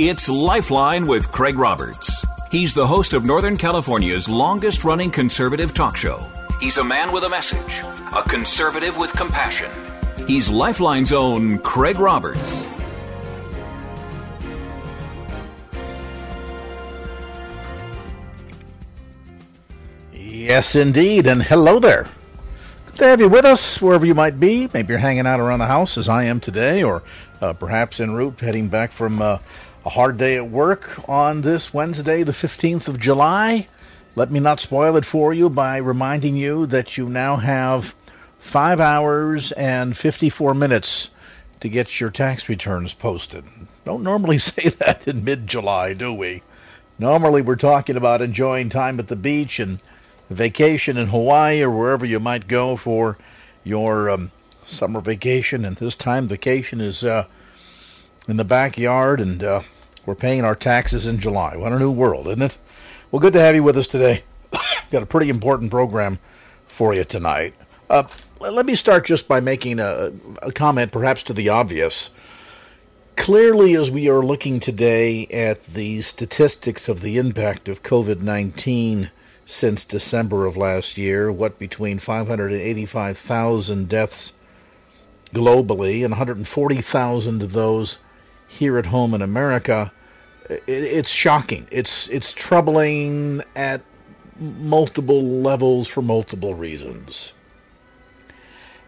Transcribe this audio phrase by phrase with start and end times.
[0.00, 2.24] It's Lifeline with Craig Roberts.
[2.52, 6.24] He's the host of Northern California's longest running conservative talk show.
[6.60, 7.82] He's a man with a message,
[8.16, 9.68] a conservative with compassion.
[10.28, 12.80] He's Lifeline's own Craig Roberts.
[20.12, 22.06] Yes, indeed, and hello there.
[22.86, 24.68] Good to have you with us wherever you might be.
[24.72, 27.02] Maybe you're hanging out around the house as I am today, or
[27.40, 29.38] uh, perhaps en route heading back from uh,
[29.88, 33.66] a hard day at work on this Wednesday, the 15th of July.
[34.16, 37.94] Let me not spoil it for you by reminding you that you now have
[38.38, 41.08] five hours and 54 minutes
[41.60, 43.46] to get your tax returns posted.
[43.86, 46.42] Don't normally say that in mid July, do we?
[46.98, 49.80] Normally we're talking about enjoying time at the beach and
[50.28, 53.16] vacation in Hawaii or wherever you might go for
[53.64, 54.32] your um,
[54.66, 55.64] summer vacation.
[55.64, 57.24] And this time, vacation is uh,
[58.28, 59.62] in the backyard and uh,
[60.08, 61.54] we're paying our taxes in July.
[61.54, 62.56] What a new world, isn't it?
[63.10, 64.24] Well, good to have you with us today.
[64.90, 66.18] Got a pretty important program
[66.66, 67.52] for you tonight.
[67.90, 68.04] Uh,
[68.40, 70.10] let me start just by making a,
[70.40, 72.08] a comment, perhaps to the obvious.
[73.16, 79.10] Clearly, as we are looking today at the statistics of the impact of COVID 19
[79.44, 84.32] since December of last year, what between 585,000 deaths
[85.34, 87.98] globally and 140,000 of those
[88.46, 89.92] here at home in America,
[90.48, 91.66] it, it's shocking.
[91.70, 93.82] It's it's troubling at
[94.38, 97.32] multiple levels for multiple reasons.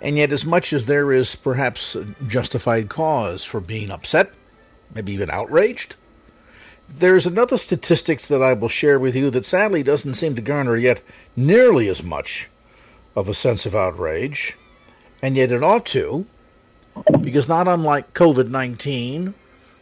[0.03, 4.33] And yet, as much as there is perhaps justified cause for being upset,
[4.95, 5.97] maybe even outraged,
[6.89, 10.77] there's another statistics that I will share with you that sadly doesn't seem to garner
[10.77, 11.03] yet
[11.37, 12.49] nearly as much
[13.15, 14.57] of a sense of outrage,
[15.21, 16.27] and yet it ought to,
[17.21, 19.35] because not unlike COVID 19,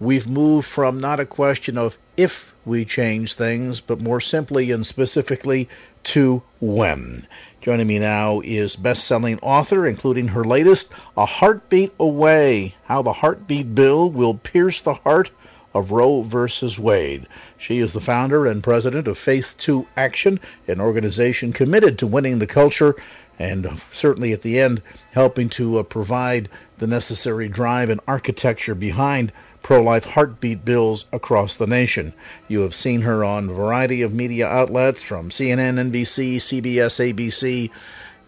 [0.00, 4.86] we've moved from not a question of if we change things, but more simply and
[4.86, 5.68] specifically
[6.04, 7.26] to when.
[7.60, 13.74] Joining me now is best-selling author, including her latest, A Heartbeat Away, How the Heartbeat
[13.74, 15.30] Bill Will Pierce the Heart
[15.74, 17.26] of Roe versus Wade.
[17.56, 22.38] She is the founder and president of Faith to Action, an organization committed to winning
[22.38, 22.96] the culture
[23.38, 24.82] and certainly at the end
[25.12, 29.32] helping to uh, provide the necessary drive and architecture behind
[29.62, 32.12] pro-life heartbeat bills across the nation.
[32.48, 37.70] You have seen her on a variety of media outlets from CNN, NBC, CBS, ABC,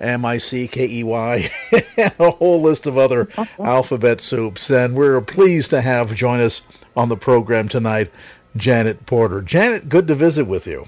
[0.00, 1.50] M I C K E Y,
[1.96, 3.28] and a whole list of other
[3.58, 4.70] alphabet soups.
[4.70, 6.62] And we're pleased to have join us
[6.96, 8.10] on the program tonight,
[8.56, 9.40] Janet Porter.
[9.40, 10.86] Janet, good to visit with you.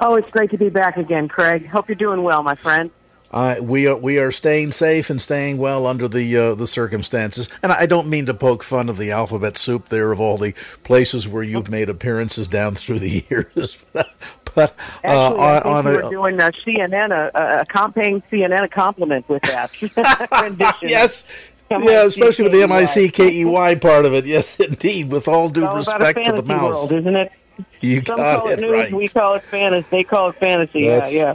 [0.00, 1.66] Oh, it's great to be back again, Craig.
[1.66, 2.90] Hope you're doing well, my friend.
[3.30, 7.48] Uh, we are we are staying safe and staying well under the uh, the circumstances.
[7.62, 10.54] And I don't mean to poke fun of the alphabet soup there of all the
[10.82, 13.78] places where you've made appearances down through the years.
[13.92, 14.06] but
[14.56, 14.68] uh,
[15.04, 19.70] Actually, on, you were doing a CNN a, a, paying CNN a compliment with that
[20.82, 21.24] yes.
[21.70, 24.26] Yeah, especially with the M I C K E Y part of it.
[24.26, 25.10] Yes, indeed.
[25.10, 27.30] With all due respect to the mouse, world, isn't it?
[27.80, 28.92] You Some call it, it news, right.
[28.92, 29.86] We call it fantasy.
[29.90, 30.88] They call it fantasy.
[30.88, 31.34] That's, yeah, yeah.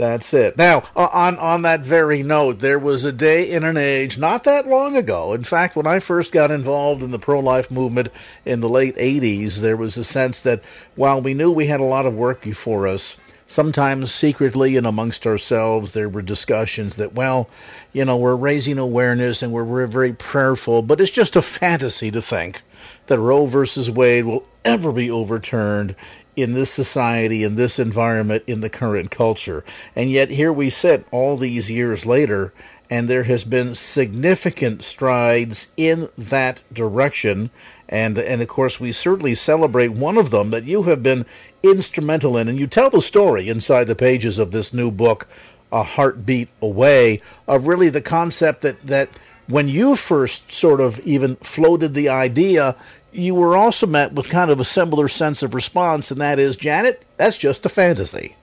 [0.00, 0.56] That's it.
[0.56, 4.44] Now, uh, on on that very note, there was a day in an age not
[4.44, 5.34] that long ago.
[5.34, 8.08] In fact, when I first got involved in the pro-life movement
[8.46, 10.62] in the late 80s, there was a sense that
[10.96, 15.26] while we knew we had a lot of work before us, sometimes secretly and amongst
[15.26, 17.50] ourselves there were discussions that well,
[17.92, 22.10] you know, we're raising awareness and we're, we're very prayerful, but it's just a fantasy
[22.10, 22.62] to think
[23.08, 25.94] that Roe versus Wade will ever be overturned
[26.36, 29.64] in this society, in this environment, in the current culture.
[29.94, 32.52] And yet here we sit all these years later,
[32.88, 37.50] and there has been significant strides in that direction.
[37.88, 41.26] And, and of course, we certainly celebrate one of them that you have been
[41.62, 42.48] instrumental in.
[42.48, 45.28] And you tell the story inside the pages of this new book,
[45.72, 49.10] A Heartbeat Away, of really the concept that, that
[49.46, 52.76] when you first sort of even floated the idea,
[53.12, 56.56] you were also met with kind of a similar sense of response, and that is,
[56.56, 58.36] Janet, that's just a fantasy.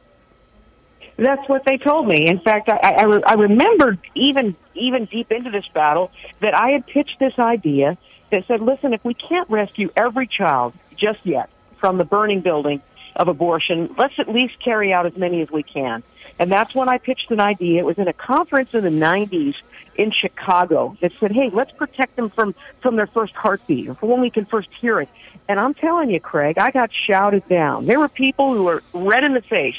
[1.18, 2.28] That's what they told me.
[2.28, 6.12] In fact, I, I, I remembered even even deep into this battle
[6.42, 7.98] that I had pitched this idea
[8.32, 11.50] that said, "Listen, if we can't rescue every child just yet
[11.80, 12.82] from the burning building
[13.16, 16.04] of abortion, let's at least carry out as many as we can."
[16.40, 17.80] And that's when I pitched an idea.
[17.80, 19.56] It was in a conference in the 90s
[19.96, 24.10] in Chicago that said, hey, let's protect them from, from their first heartbeat or from
[24.10, 25.10] when we can first hear it.
[25.50, 27.86] And I'm telling you, Craig, I got shouted down.
[27.86, 29.78] There were people who were red in the face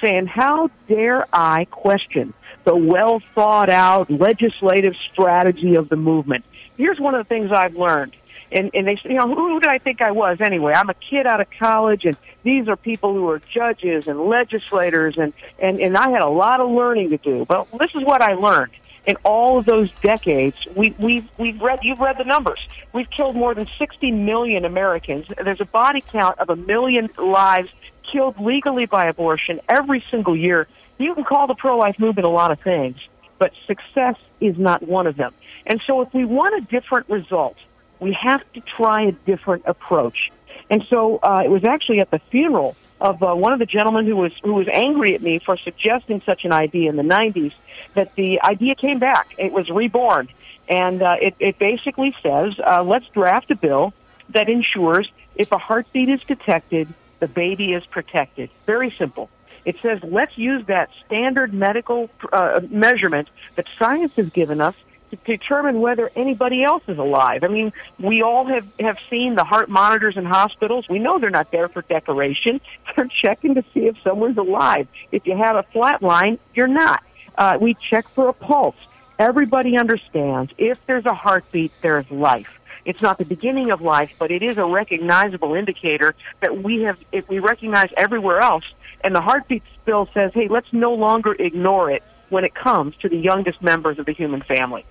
[0.00, 2.32] saying, how dare I question
[2.64, 6.44] the well thought out legislative strategy of the movement?
[6.76, 8.14] Here's one of the things I've learned.
[8.50, 10.72] And, and they you know, who, who did I think I was anyway?
[10.74, 15.18] I'm a kid out of college and these are people who are judges and legislators
[15.18, 17.44] and, and, and I had a lot of learning to do.
[17.44, 18.72] But this is what I learned
[19.08, 22.60] in all of those decades, we, we've, we've read, you've read the numbers.
[22.92, 25.24] We've killed more than 60 million Americans.
[25.42, 27.70] There's a body count of a million lives
[28.12, 30.68] killed legally by abortion every single year.
[30.98, 32.96] You can call the pro-life movement a lot of things,
[33.38, 35.32] but success is not one of them.
[35.66, 37.56] And so if we want a different result,
[38.00, 40.30] we have to try a different approach.
[40.70, 44.06] And so uh, it was actually at the funeral of uh, one of the gentlemen
[44.06, 47.52] who was who was angry at me for suggesting such an idea in the 90s
[47.94, 49.34] that the idea came back.
[49.38, 50.28] It was reborn,
[50.68, 53.92] and uh, it, it basically says, uh, let's draft a bill
[54.30, 56.88] that ensures if a heartbeat is detected,
[57.20, 58.50] the baby is protected.
[58.66, 59.30] Very simple.
[59.64, 64.74] It says let's use that standard medical uh, measurement that science has given us
[65.10, 67.44] to determine whether anybody else is alive.
[67.44, 70.88] I mean, we all have, have seen the heart monitors in hospitals.
[70.88, 72.60] We know they're not there for decoration.
[72.96, 74.88] They're checking to see if someone's alive.
[75.12, 77.02] If you have a flat line, you're not.
[77.36, 78.76] Uh, we check for a pulse.
[79.18, 82.48] Everybody understands if there's a heartbeat, there's life.
[82.84, 86.98] It's not the beginning of life, but it is a recognizable indicator that we have,
[87.12, 88.64] if we recognize everywhere else,
[89.02, 93.08] and the heartbeat bill says, hey, let's no longer ignore it when it comes to
[93.08, 94.84] the youngest members of the human family.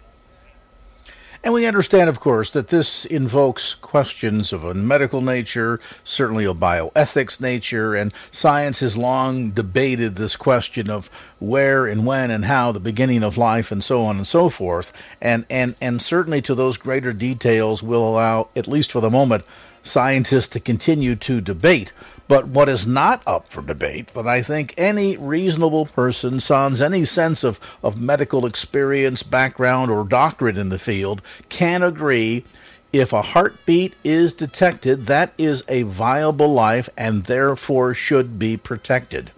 [1.43, 6.53] And we understand, of course, that this invokes questions of a medical nature, certainly a
[6.53, 12.71] bioethics nature, and science has long debated this question of where and when and how
[12.71, 14.91] the beginning of life and so on and so forth.
[15.21, 19.43] And, and, and certainly to those greater details will allow, at least for the moment,
[19.83, 21.93] scientists to continue to debate.
[22.27, 27.05] But what is not up for debate, that I think any reasonable person, sans any
[27.05, 32.43] sense of, of medical experience, background, or doctorate in the field, can agree
[32.91, 39.31] if a heartbeat is detected, that is a viable life and therefore should be protected.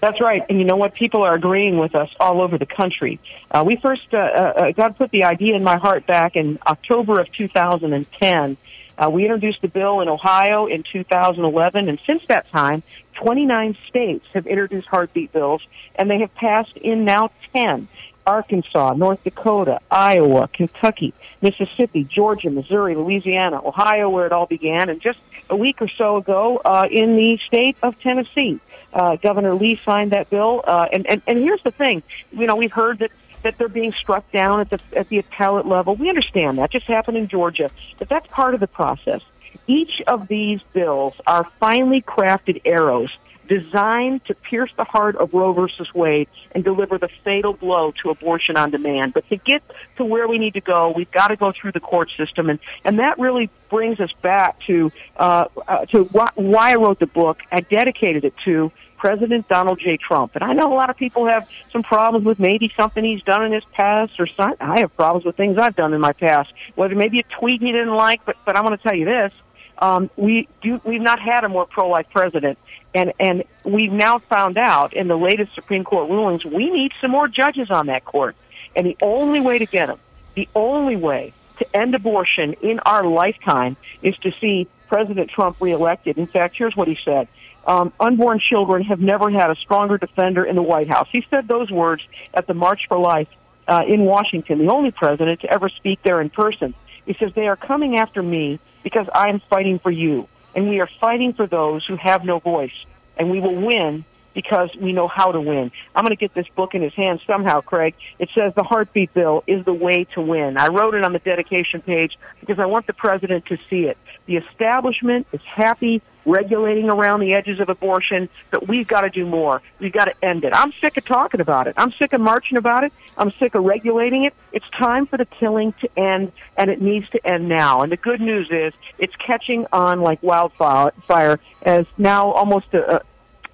[0.00, 0.44] That's right.
[0.48, 0.94] And you know what?
[0.94, 3.18] People are agreeing with us all over the country.
[3.50, 7.18] Uh, we first, uh, uh, God put the idea in my heart back in October
[7.18, 8.56] of 2010
[8.98, 12.82] uh, we introduced the bill in Ohio in 2011, and since that time,
[13.14, 15.62] 29 states have introduced heartbeat bills,
[15.96, 17.88] and they have passed in now 10.
[18.26, 25.00] Arkansas, North Dakota, Iowa, Kentucky, Mississippi, Georgia, Missouri, Louisiana, Ohio, where it all began, and
[25.00, 28.58] just a week or so ago uh, in the state of Tennessee.
[28.92, 32.56] Uh, Governor Lee signed that bill, uh, and, and and here's the thing: you know,
[32.56, 33.12] we've heard that
[33.46, 35.94] that they're being struck down at the at the appellate level.
[35.94, 39.22] We understand that just happened in Georgia, but that's part of the process.
[39.68, 43.10] Each of these bills are finely crafted arrows
[43.48, 48.10] designed to pierce the heart of Roe versus Wade and deliver the fatal blow to
[48.10, 49.14] abortion on demand.
[49.14, 49.62] But to get
[49.98, 52.58] to where we need to go, we've got to go through the court system, and
[52.84, 57.06] and that really brings us back to uh, uh, to wh- why I wrote the
[57.06, 57.38] book.
[57.52, 59.96] I dedicated it to President Donald J.
[59.96, 60.34] Trump.
[60.34, 63.44] And I know a lot of people have some problems with maybe something he's done
[63.44, 66.52] in his past or some, I have problems with things I've done in my past.
[66.74, 69.32] Whether maybe a tweet he didn't like, but, but I want to tell you this.
[69.78, 72.58] Um, we do, we've not had a more pro-life president.
[72.94, 77.10] And, and we've now found out in the latest Supreme Court rulings, we need some
[77.10, 78.36] more judges on that court.
[78.74, 79.98] And the only way to get them,
[80.34, 86.18] the only way to end abortion in our lifetime is to see President Trump reelected.
[86.18, 87.28] In fact, here's what he said.
[87.66, 91.08] Um, unborn children have never had a stronger defender in the White House.
[91.10, 93.28] He said those words at the March for Life
[93.66, 96.74] uh, in Washington, the only president to ever speak there in person.
[97.04, 100.28] He says, they are coming after me because I'm fighting for you.
[100.54, 102.72] And we are fighting for those who have no voice.
[103.16, 105.72] And we will win because we know how to win.
[105.94, 107.94] I'm going to get this book in his hands somehow, Craig.
[108.18, 110.58] It says the heartbeat bill is the way to win.
[110.58, 113.96] I wrote it on the dedication page because I want the president to see it.
[114.26, 119.24] The establishment is happy regulating around the edges of abortion, but we've got to do
[119.24, 119.62] more.
[119.78, 120.52] We've got to end it.
[120.54, 121.74] I'm sick of talking about it.
[121.76, 122.92] I'm sick of marching about it.
[123.16, 124.34] I'm sick of regulating it.
[124.52, 127.82] It's time for the killing to end, and it needs to end now.
[127.82, 133.02] And the good news is it's catching on like wildfire as now almost a,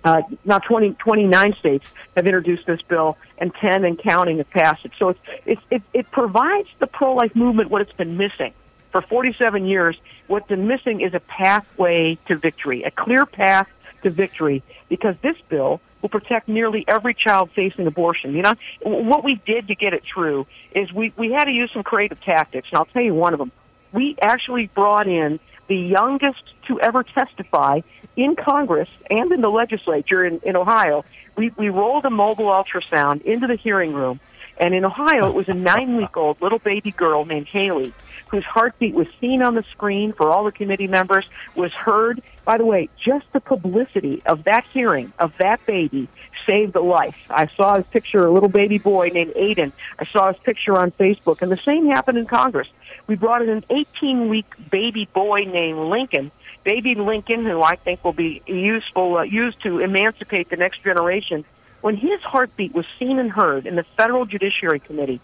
[0.05, 1.87] uh, now 20, 29 states
[2.17, 4.93] have introduced this bill, and 10 and counting have passed it.
[4.99, 8.53] So it's, it's, it, it provides the pro-life movement what it's been missing.
[8.93, 9.97] For 47 years,
[10.27, 13.67] what's been missing is a pathway to victory, a clear path
[14.03, 18.35] to victory, because this bill will protect nearly every child facing abortion.
[18.35, 21.71] You know, what we did to get it through is we, we had to use
[21.73, 23.51] some creative tactics, and I'll tell you one of them.
[23.93, 27.81] We actually brought in the youngest to ever testify
[28.17, 31.05] in Congress and in the legislature in, in Ohio.
[31.37, 34.21] We, we rolled a mobile ultrasound into the hearing room,
[34.63, 37.93] and in Ohio, it was a nine week old little baby girl named Haley
[38.29, 41.27] whose heartbeat was seen on the screen for all the committee members,
[41.57, 42.23] was heard.
[42.45, 46.09] By the way, just the publicity of that hearing of that baby
[46.47, 47.17] saved a life.
[47.29, 49.73] I saw his picture, a little baby boy named Aiden.
[49.99, 52.69] I saw his picture on Facebook, and the same happened in Congress.
[53.09, 56.31] We brought in an 18 week baby boy named Lincoln
[56.65, 61.45] baby Lincoln, who I think will be useful, uh, used to emancipate the next generation,
[61.83, 65.21] when his heartbeat was seen and heard in the Federal Judiciary Committee,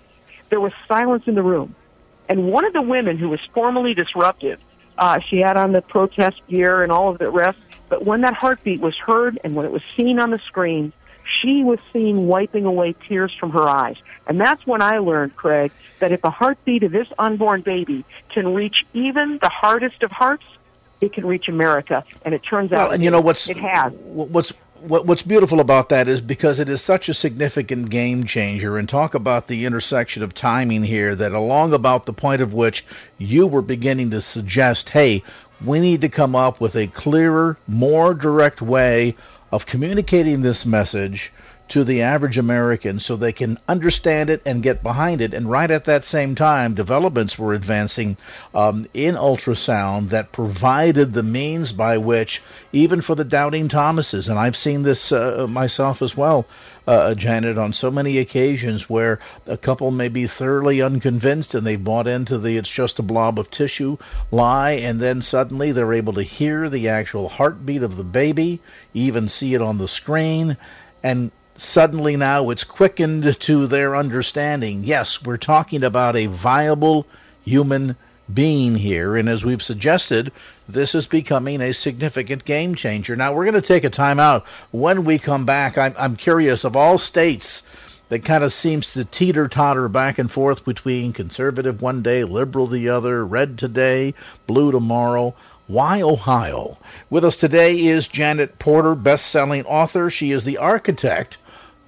[0.50, 1.74] there was silence in the room.
[2.28, 4.60] And one of the women who was formally disruptive,
[4.98, 8.34] uh, she had on the protest gear and all of the rest, but when that
[8.34, 10.92] heartbeat was heard and when it was seen on the screen,
[11.40, 13.96] she was seen wiping away tears from her eyes.
[14.26, 18.54] And that's when I learned, Craig, that if a heartbeat of this unborn baby can
[18.54, 20.44] reach even the hardest of hearts,
[21.00, 22.04] it can reach America.
[22.24, 23.92] And it turns well, out and you know what's it has.
[23.92, 28.78] What's what, what's beautiful about that is because it is such a significant game changer,
[28.78, 31.14] and talk about the intersection of timing here.
[31.14, 32.84] That along about the point of which
[33.16, 35.22] you were beginning to suggest, hey,
[35.64, 39.16] we need to come up with a clearer, more direct way
[39.50, 41.32] of communicating this message
[41.68, 45.34] to the average American so they can understand it and get behind it.
[45.34, 48.16] And right at that same time, developments were advancing
[48.54, 54.38] um, in ultrasound that provided the means by which, even for the doubting Thomases, and
[54.38, 56.46] I've seen this uh, myself as well,
[56.86, 61.82] uh, Janet, on so many occasions where a couple may be thoroughly unconvinced and they've
[61.82, 63.98] bought into the it's just a blob of tissue
[64.30, 68.60] lie, and then suddenly they're able to hear the actual heartbeat of the baby,
[68.94, 70.56] even see it on the screen,
[71.02, 74.84] and suddenly now it's quickened to their understanding.
[74.84, 77.06] Yes, we're talking about a viable
[77.44, 77.96] human
[78.32, 80.30] being here, and as we've suggested,
[80.68, 83.16] this is becoming a significant game changer.
[83.16, 84.44] Now, we're going to take a time out.
[84.70, 87.62] When we come back, I'm, I'm curious of all states
[88.08, 92.66] that kind of seems to teeter totter back and forth between conservative one day, liberal
[92.66, 94.14] the other, red today,
[94.46, 95.34] blue tomorrow.
[95.66, 96.78] Why Ohio?
[97.10, 100.08] With us today is Janet Porter, best selling author.
[100.08, 101.36] She is the architect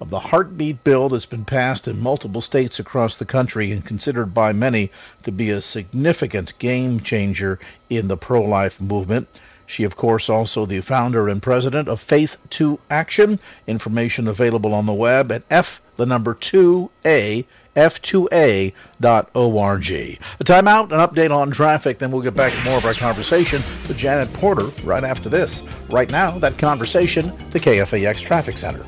[0.01, 4.33] of the heartbeat bill that's been passed in multiple states across the country and considered
[4.33, 4.91] by many
[5.23, 9.27] to be a significant game changer in the pro life movement.
[9.67, 13.39] She, of course, also the founder and president of Faith to Action.
[13.67, 18.71] Information available on the web at F the number 2A, f2a.org.
[19.91, 23.61] A timeout, an update on traffic, then we'll get back to more of our conversation
[23.87, 25.61] with Janet Porter right after this.
[25.89, 28.83] Right now, that conversation, the KFAX Traffic Center.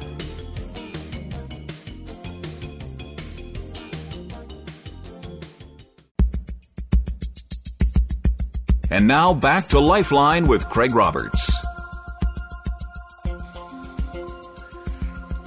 [8.93, 11.51] And now back to Lifeline with Craig Roberts.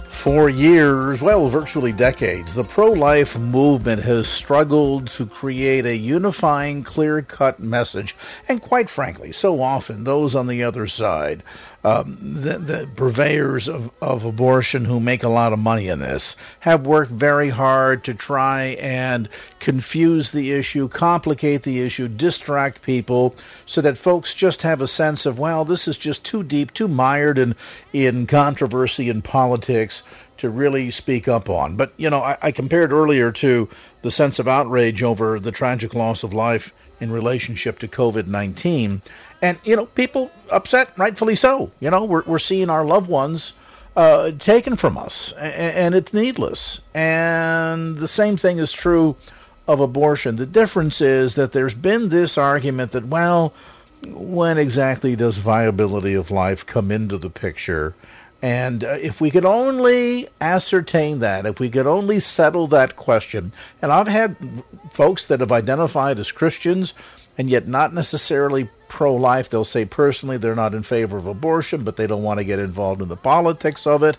[0.08, 6.82] For years, well, virtually decades, the pro life movement has struggled to create a unifying,
[6.82, 8.16] clear cut message.
[8.48, 11.44] And quite frankly, so often those on the other side
[11.86, 16.34] um, the, the, purveyors of, of abortion who make a lot of money in this
[16.60, 19.28] have worked very hard to try and
[19.60, 25.26] confuse the issue, complicate the issue, distract people so that folks just have a sense
[25.26, 27.54] of, well, this is just too deep, too mired in,
[27.92, 30.02] in controversy and politics
[30.38, 31.76] to really speak up on.
[31.76, 33.68] But, you know, I, I compared earlier to
[34.02, 39.02] the sense of outrage over the tragic loss of life in relationship to COVID 19.
[39.42, 41.70] And, you know, people upset, rightfully so.
[41.80, 43.52] You know, we're, we're seeing our loved ones
[43.96, 46.80] uh, taken from us, and, and it's needless.
[46.94, 49.16] And the same thing is true
[49.66, 50.36] of abortion.
[50.36, 53.52] The difference is that there's been this argument that, well,
[54.06, 57.94] when exactly does viability of life come into the picture?
[58.42, 63.52] And uh, if we could only ascertain that, if we could only settle that question,
[63.80, 64.36] and I've had
[64.92, 66.92] folks that have identified as Christians
[67.38, 69.48] and yet not necessarily pro life.
[69.48, 72.58] They'll say personally they're not in favor of abortion, but they don't want to get
[72.58, 74.18] involved in the politics of it.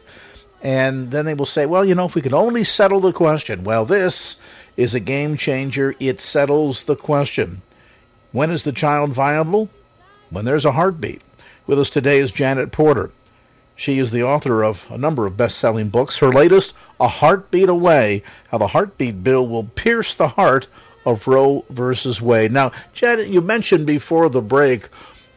[0.62, 3.64] And then they will say, well, you know, if we could only settle the question,
[3.64, 4.38] well, this
[4.76, 5.96] is a game changer.
[6.00, 7.62] It settles the question.
[8.32, 9.70] When is the child viable?
[10.30, 11.22] When there's a heartbeat.
[11.66, 13.12] With us today is Janet Porter.
[13.76, 16.18] She is the author of a number of best selling books.
[16.18, 20.68] Her latest, A Heartbeat Away How the Heartbeat Bill Will Pierce the Heart
[21.08, 22.52] of Roe versus Wade.
[22.52, 24.90] Now, Janet, you mentioned before the break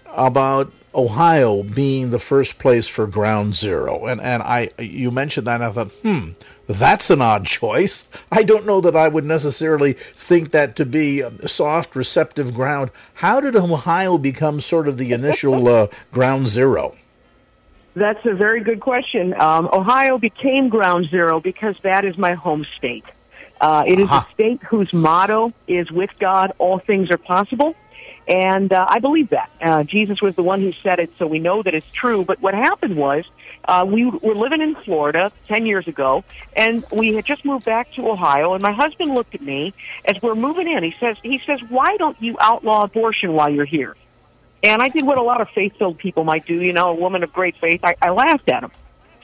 [0.07, 4.07] about Ohio being the first place for ground zero.
[4.07, 6.31] And and I you mentioned that and I thought, hmm,
[6.67, 8.07] that's an odd choice.
[8.33, 12.91] I don't know that I would necessarily think that to be soft, receptive ground.
[13.15, 16.97] How did Ohio become sort of the initial uh, ground zero?
[17.95, 19.41] That's a very good question.
[19.41, 23.05] Um, Ohio became ground zero because that is my home state.
[23.61, 24.25] Uh, it uh-huh.
[24.27, 27.75] a state whose motto is with God, all things are possible.
[28.27, 29.51] And uh, I believe that.
[29.61, 32.25] Uh, Jesus was the one who said it, so we know that it's true.
[32.25, 33.25] But what happened was,
[33.65, 37.93] uh, we were living in Florida 10 years ago, and we had just moved back
[37.95, 40.83] to Ohio, and my husband looked at me as we're moving in.
[40.83, 43.97] He says, he says, why don't you outlaw abortion while you're here?
[44.63, 47.23] And I did what a lot of faith-filled people might do, you know, a woman
[47.23, 47.81] of great faith.
[47.83, 48.71] I, I laughed at him.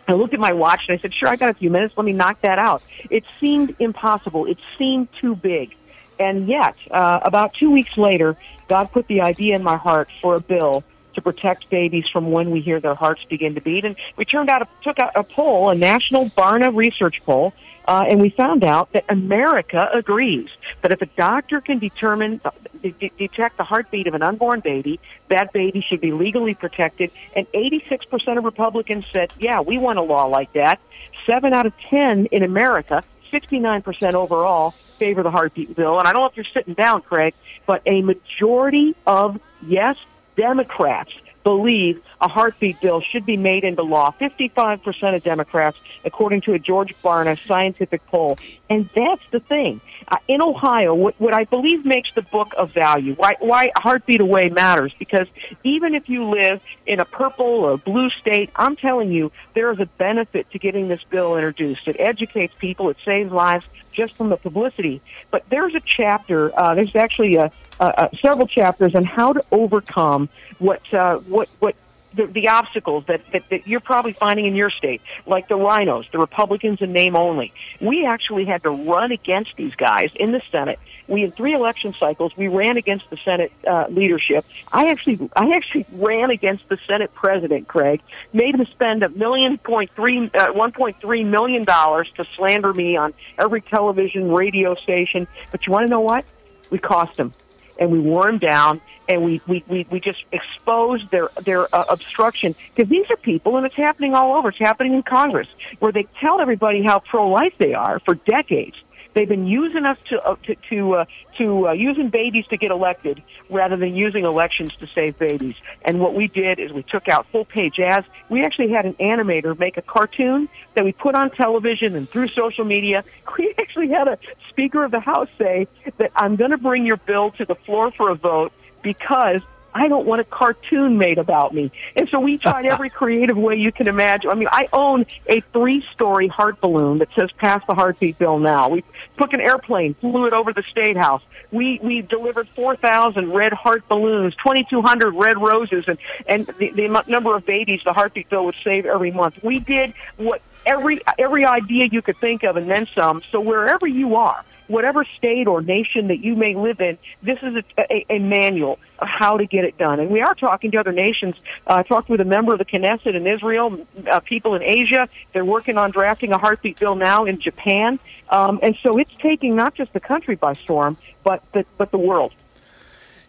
[0.09, 1.95] I looked at my watch and I said, sure, I got a few minutes.
[1.97, 2.83] Let me knock that out.
[3.11, 4.47] It seemed impossible.
[4.47, 5.75] It seemed too big.
[6.19, 8.37] And yet, uh, about two weeks later,
[8.69, 10.85] God put the idea in my heart for a bill
[11.17, 13.85] to protect babies from when we hear their hearts begin to beat.
[13.85, 17.53] And we turned out, a, took out a poll, a national Barna research poll,
[17.87, 20.49] uh, and we found out that America agrees
[20.83, 22.51] that if a doctor can determine, uh,
[22.83, 24.99] de- detect the heartbeat of an unborn baby,
[25.29, 27.11] that baby should be legally protected.
[27.35, 30.81] And 86% of Republicans said, yeah, we want a law like that.
[31.27, 33.03] Seven out of 10 in America,
[33.33, 35.99] 69% overall, favor the heartbeat bill.
[35.99, 37.35] And I don't know if you're sitting down, Craig,
[37.67, 39.97] but a majority of yes
[40.37, 41.13] Democrats
[41.47, 44.13] believe a heartbeat bill should be made into law.
[44.21, 48.37] 55% of Democrats, according to a George Barna scientific poll.
[48.69, 49.81] And that's the thing.
[50.09, 54.21] Uh, in Ohio, what, what I believe makes the book of value, why, why Heartbeat
[54.21, 55.29] Away matters, because
[55.63, 59.79] even if you live in a purple or blue state, I'm telling you, there is
[59.79, 61.87] a benefit to getting this bill introduced.
[61.87, 65.01] It educates people, it saves lives just from the publicity.
[65.31, 69.45] But there's a chapter, uh, there's actually a, uh, uh, several chapters on how to
[69.51, 71.75] overcome what uh, what what
[72.17, 76.11] the, the obstacles that, that, that you're probably finding in your state, like the RINOs,
[76.11, 77.53] the Republicans in name only.
[77.81, 80.79] We actually had to run against these guys in the Senate.
[81.09, 82.37] We had three election cycles.
[82.37, 84.45] We ran against the Senate uh, leadership.
[84.73, 88.01] I actually, I actually ran against the Senate president, Craig.
[88.33, 92.73] Made him spend a million point three, uh, one point three million dollars to slander
[92.73, 95.29] me on every television, radio station.
[95.53, 96.25] But you want to know what?
[96.71, 97.33] We cost him
[97.79, 101.85] and we wore them down and we, we, we, we just exposed their, their uh,
[101.89, 102.55] obstruction.
[102.75, 104.49] Because these are people, and it's happening all over.
[104.49, 108.77] It's happening in Congress, where they tell everybody how pro-life they are for decades.
[109.17, 111.05] They've been using us to uh, to to, uh,
[111.39, 115.55] to uh, using babies to get elected rather than using elections to save babies.
[115.81, 118.07] And what we did is we took out full page ads.
[118.29, 122.29] We actually had an animator make a cartoon that we put on television and through
[122.29, 123.05] social media.
[123.39, 124.19] We actually had a
[124.51, 127.91] Speaker of the House say that I'm going to bring your bill to the floor
[127.93, 128.53] for a vote
[128.83, 129.41] because
[129.77, 131.71] I don't want a cartoon made about me.
[131.97, 134.31] And so we tried every creative way you can imagine.
[134.31, 138.71] I mean, I own a three-story heart balloon that says "Pass the heartbeat bill now."
[138.71, 138.85] We
[139.19, 141.23] took an airplane, flew it over the state house.
[141.53, 147.37] We we delivered 4,000 red heart balloons, 2,200 red roses, and and the, the number
[147.37, 149.43] of babies the heartbeat bill would save every month.
[149.43, 153.23] We did what every every idea you could think of, and then some.
[153.31, 157.57] So wherever you are whatever state or nation that you may live in, this is
[157.57, 160.01] a, a, a manual of how to get it done.
[160.01, 161.35] And we are talking to other nations.
[161.67, 163.79] Uh, I talked with a member of the Knesset in Israel,
[164.11, 165.09] uh, people in Asia.
[165.33, 167.99] They're working on drafting a heartbeat bill now in Japan.
[168.29, 171.99] Um, and so it's taking not just the country by storm, but the, but the
[171.99, 172.33] world.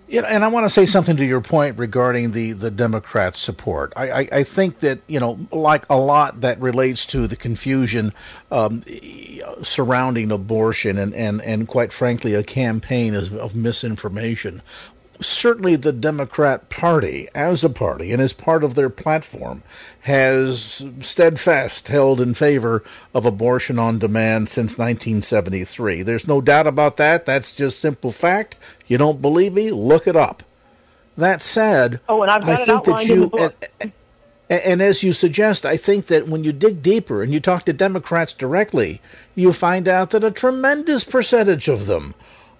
[0.09, 3.91] Yeah, and I want to say something to your point regarding the, the Democrat support.
[3.97, 8.13] I, I, I, think that, you know, like a lot that relates to the confusion
[8.49, 8.83] um,
[9.63, 14.61] surrounding abortion and, and, and, quite frankly, a campaign of misinformation
[15.21, 19.63] certainly the Democrat Party, as a party and as part of their platform,
[20.01, 26.03] has steadfast held in favor of abortion on demand since 1973.
[26.03, 27.25] There's no doubt about that.
[27.25, 28.55] That's just simple fact.
[28.87, 29.71] You don't believe me?
[29.71, 30.43] Look it up.
[31.17, 33.31] That said, oh, and I've got I think that you.
[34.49, 37.65] And, and as you suggest, I think that when you dig deeper and you talk
[37.65, 39.01] to Democrats directly,
[39.35, 42.13] you find out that a tremendous percentage of them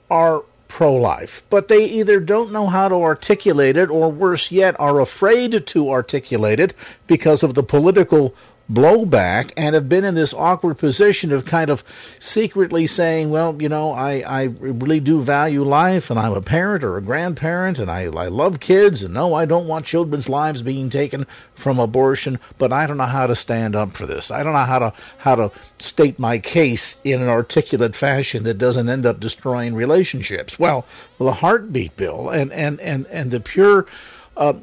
[0.09, 4.79] are pro life, but they either don't know how to articulate it or worse yet,
[4.79, 6.73] are afraid to articulate it
[7.07, 8.33] because of the political
[8.71, 11.83] blowback and have been in this awkward position of kind of
[12.19, 16.83] secretly saying, well, you know, I, I really do value life and I'm a parent
[16.83, 20.61] or a grandparent and I, I love kids and no, I don't want children's lives
[20.61, 21.25] being taken
[21.55, 24.31] from abortion, but I don't know how to stand up for this.
[24.31, 28.57] I don't know how to, how to state my case in an articulate fashion that
[28.57, 30.59] doesn't end up destroying relationships.
[30.59, 30.85] Well,
[31.19, 33.87] the heartbeat bill and, and, and, and the pure,
[34.35, 34.53] uh,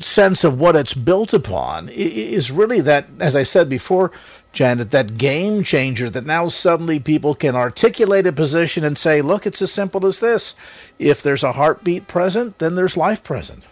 [0.00, 4.10] sense of what it's built upon is really that, as I said before,
[4.52, 9.46] Janet, that game changer that now suddenly people can articulate a position and say, look,
[9.46, 10.54] it's as simple as this.
[10.98, 13.64] If there's a heartbeat present, then there's life present.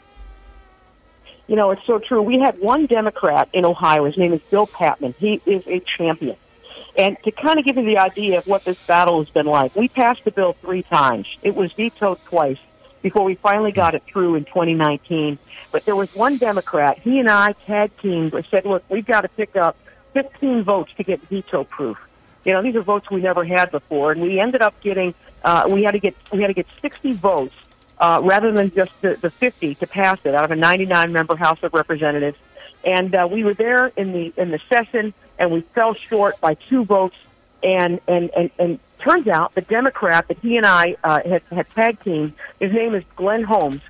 [1.49, 2.23] You know, it's so true.
[2.23, 4.05] We had one Democrat in Ohio.
[4.05, 5.15] His name is Bill Patmon.
[5.17, 6.37] He is a champion.
[6.97, 9.75] And to kind of give you the idea of what this battle has been like,
[9.75, 11.27] we passed the bill three times.
[11.43, 12.59] It was vetoed twice
[13.03, 15.39] before we finally got it through in 2019.
[15.71, 19.29] But there was one Democrat, he and I tag teamed said, look, we've got to
[19.29, 19.77] pick up
[20.15, 21.99] 15 votes to get veto proof.
[22.45, 25.69] You know, these are votes we never had before, and we ended up getting, uh,
[25.71, 27.55] we had to get, we had to get 60 votes,
[27.99, 31.37] uh, rather than just the, the 50 to pass it out of a 99 member
[31.37, 32.39] House of Representatives.
[32.85, 36.55] And, uh, we were there in the, in the session, and we fell short by
[36.55, 37.17] two votes,
[37.63, 41.71] and, and, and, and turns out the Democrat that he and I, uh, had, had
[41.75, 43.81] tag teamed, his name is Glenn Holmes,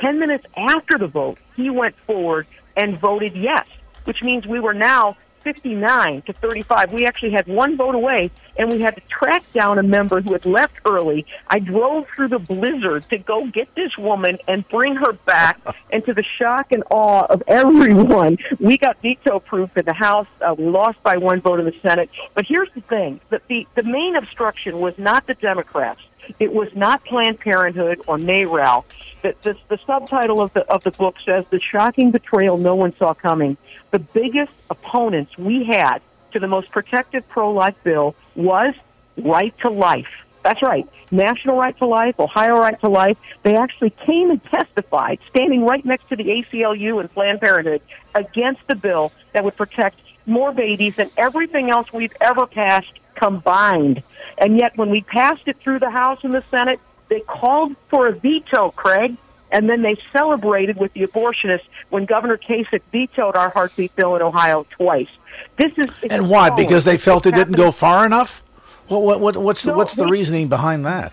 [0.00, 2.46] 10 minutes after the vote, he went forward
[2.76, 3.66] and voted yes,
[4.04, 6.92] which means we were now 59 to 35.
[6.92, 10.32] We actually had one vote away, and we had to track down a member who
[10.32, 11.26] had left early.
[11.48, 16.04] I drove through the blizzard to go get this woman and bring her back, and
[16.06, 20.26] to the shock and awe of everyone, we got veto proof in the House.
[20.40, 22.10] Uh, we lost by one vote in the Senate.
[22.34, 26.00] But here's the thing: that the the main obstruction was not the Democrats.
[26.38, 28.84] It was not Planned Parenthood or NARAL.
[29.22, 32.94] The, the, the subtitle of the, of the book says, The Shocking Betrayal No One
[32.96, 33.56] Saw Coming.
[33.90, 36.00] The biggest opponents we had
[36.32, 38.74] to the most protective pro-life bill was
[39.16, 40.08] right to life.
[40.42, 40.86] That's right.
[41.10, 43.16] National right to life, Ohio right to life.
[43.44, 47.80] They actually came and testified, standing right next to the ACLU and Planned Parenthood,
[48.14, 54.02] against the bill that would protect more babies than everything else we've ever passed combined.
[54.38, 58.08] And yet when we passed it through the House and the Senate, they called for
[58.08, 59.16] a veto, Craig,
[59.50, 64.22] and then they celebrated with the abortionists when Governor Kasich vetoed our heartbeat bill in
[64.22, 65.08] Ohio twice.
[65.56, 66.50] This is and why?
[66.50, 68.42] Because they felt it didn't go far enough.
[68.88, 71.12] What, what, what what's no, what's the reasoning behind that?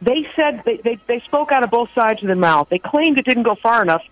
[0.00, 2.68] They said they, they they spoke out of both sides of their mouth.
[2.68, 4.02] They claimed it didn't go far enough,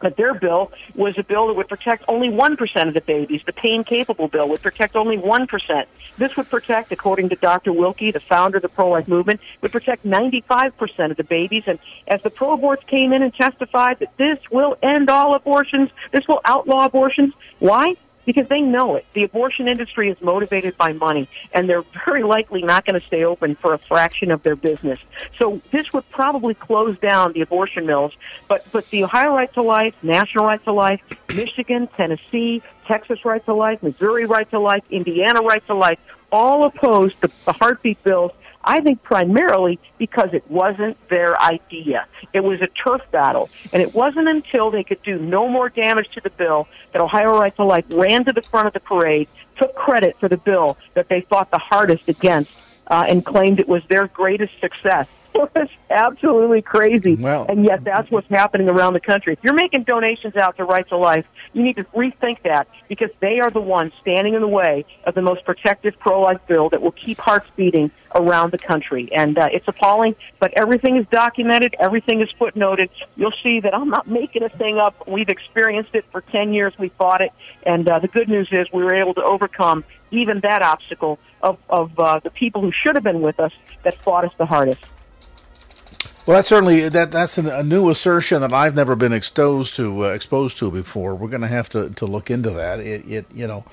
[0.00, 3.42] but their bill was a bill that would protect only 1% of the babies.
[3.46, 5.86] The pain capable bill would protect only 1%.
[6.18, 7.72] This would protect, according to Dr.
[7.72, 11.64] Willke, the founder of the pro-life movement, would protect 95% of the babies.
[11.66, 11.78] And
[12.08, 16.40] as the pro-aborts came in and testified that this will end all abortions, this will
[16.44, 17.96] outlaw abortions, why?
[18.26, 19.06] Because they know it.
[19.14, 23.24] The abortion industry is motivated by money, and they're very likely not going to stay
[23.24, 24.98] open for a fraction of their business.
[25.38, 28.12] So this would probably close down the abortion mills.
[28.48, 33.44] But but the Ohio Right to Life, National Right to Life, Michigan, Tennessee, Texas Right
[33.46, 35.98] to Life, Missouri Right to Life, Indiana Right to Life,
[36.32, 38.32] all opposed the, the heartbeat bills
[38.66, 42.06] I think primarily because it wasn't their idea.
[42.32, 43.48] It was a turf battle.
[43.72, 47.38] And it wasn't until they could do no more damage to the bill that Ohio
[47.38, 50.76] Right to Life ran to the front of the parade, took credit for the bill
[50.94, 52.50] that they fought the hardest against,
[52.88, 55.06] uh, and claimed it was their greatest success.
[55.56, 57.14] It's absolutely crazy.
[57.14, 59.32] Well, and yet that's what's happening around the country.
[59.32, 63.10] If you're making donations out to Right to Life, you need to rethink that because
[63.20, 66.82] they are the ones standing in the way of the most protective pro-life bill that
[66.82, 69.08] will keep hearts beating around the country.
[69.12, 71.74] And uh, it's appalling, but everything is documented.
[71.78, 72.88] Everything is footnoted.
[73.16, 75.06] You'll see that I'm not making a thing up.
[75.06, 76.74] We've experienced it for 10 years.
[76.78, 77.32] We fought it.
[77.64, 81.58] And uh, the good news is we were able to overcome even that obstacle of,
[81.68, 84.80] of uh, the people who should have been with us that fought us the hardest.
[86.26, 90.06] Well, that's certainly that that's an, a new assertion that I've never been exposed to
[90.06, 91.14] uh, exposed to before.
[91.14, 92.80] We're going to have to to look into that.
[92.80, 93.64] It, it you know,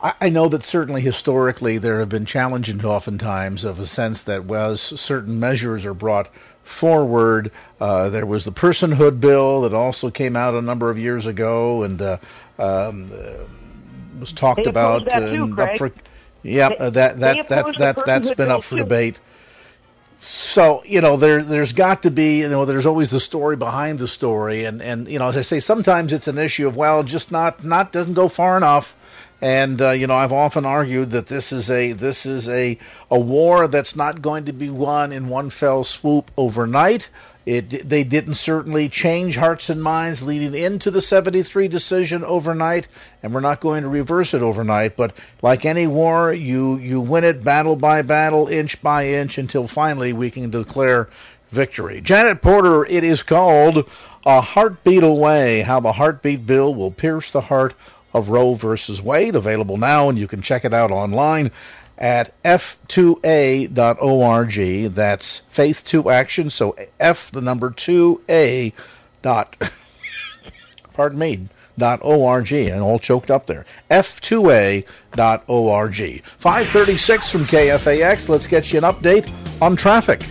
[0.00, 4.44] I, I, know that certainly historically there have been challenges oftentimes of a sense that
[4.44, 6.28] was certain measures are brought
[6.62, 7.50] forward.
[7.80, 11.82] Uh, there was the personhood bill that also came out a number of years ago
[11.82, 12.18] and uh,
[12.60, 13.44] um, uh,
[14.20, 15.06] was talked about.
[15.06, 15.52] That too.
[15.76, 15.90] For,
[16.44, 18.84] yeah, they, that that that that, that has been up for too.
[18.84, 19.18] debate.
[20.18, 23.98] So you know there there's got to be you know there's always the story behind
[23.98, 27.02] the story and and you know as I say sometimes it's an issue of well
[27.02, 28.96] just not not doesn't go far enough
[29.40, 32.78] and uh, you know I've often argued that this is a this is a
[33.10, 37.08] a war that's not going to be won in one fell swoop overnight.
[37.46, 42.88] It, they didn't certainly change hearts and minds leading into the 73 decision overnight,
[43.22, 44.96] and we're not going to reverse it overnight.
[44.96, 49.68] But like any war, you, you win it battle by battle, inch by inch, until
[49.68, 51.08] finally we can declare
[51.52, 52.00] victory.
[52.00, 53.88] Janet Porter, it is called
[54.24, 57.74] A Heartbeat Away How the Heartbeat Bill Will Pierce the Heart
[58.12, 59.36] of Roe versus Wade.
[59.36, 61.52] Available now, and you can check it out online
[61.98, 63.74] at f2a.org.
[64.94, 66.50] That's faith to action.
[66.50, 68.72] So F, the number 2a
[69.22, 69.56] dot,
[70.94, 73.64] pardon me, dot org, and all choked up there.
[73.90, 76.22] F2a dot org.
[76.38, 78.28] 536 from KFAX.
[78.28, 79.30] Let's get you an update
[79.60, 80.22] on traffic.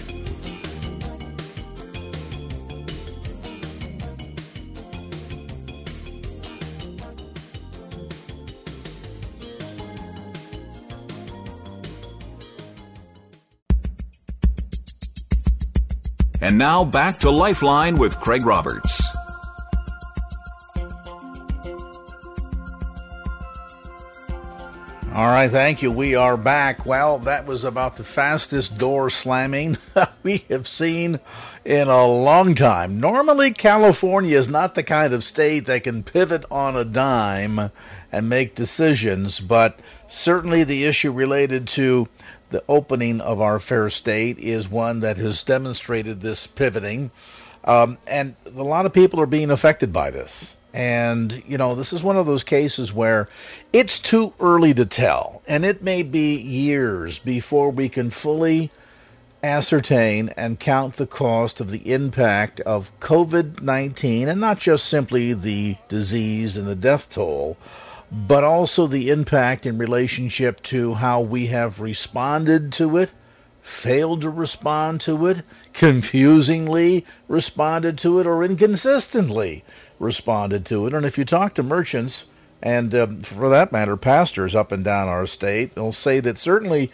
[16.46, 19.02] And now back to Lifeline with Craig Roberts.
[25.16, 25.92] All right, thank you.
[25.92, 26.86] We are back.
[26.86, 29.80] Well, that was about the fastest door slamming
[30.22, 31.20] we have seen
[31.64, 33.00] in a long time.
[33.00, 37.72] Normally, California is not the kind of state that can pivot on a dime
[38.12, 42.08] and make decisions, but certainly the issue related to
[42.56, 47.12] the opening of our fair state is one that has demonstrated this pivoting.
[47.66, 50.56] Um, and a lot of people are being affected by this.
[50.74, 53.28] And, you know, this is one of those cases where
[53.74, 55.42] it's too early to tell.
[55.50, 58.72] And it may be years before we can fully
[59.44, 65.34] ascertain and count the cost of the impact of COVID 19, and not just simply
[65.34, 67.58] the disease and the death toll,
[68.16, 73.12] but also the impact in relationship to how we have responded to it,
[73.62, 79.66] failed to respond to it, confusingly responded to it, or inconsistently
[80.00, 80.94] responded to it.
[80.94, 82.26] And if you talk to merchants,
[82.62, 86.90] and um, for that matter, pastors up and down our state, they'll say that certainly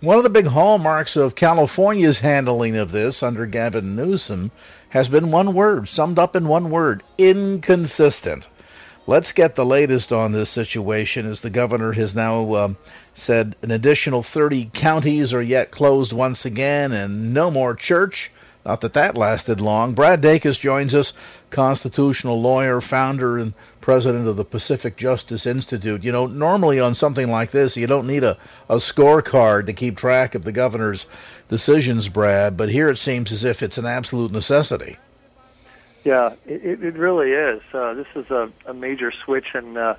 [0.00, 4.52] one of the big hallmarks of California's handling of this under Gavin Newsom
[4.90, 8.46] has been one word, summed up in one word inconsistent.
[9.08, 12.76] Let's get the latest on this situation as the governor has now um,
[13.14, 18.32] said an additional 30 counties are yet closed once again and no more church.
[18.64, 19.94] Not that that lasted long.
[19.94, 21.12] Brad Dacus joins us,
[21.50, 26.02] constitutional lawyer, founder, and president of the Pacific Justice Institute.
[26.02, 28.36] You know, normally on something like this, you don't need a,
[28.68, 31.06] a scorecard to keep track of the governor's
[31.48, 34.96] decisions, Brad, but here it seems as if it's an absolute necessity.
[36.06, 37.60] Yeah, it, it really is.
[37.74, 39.96] Uh, this is a, a major switch in uh,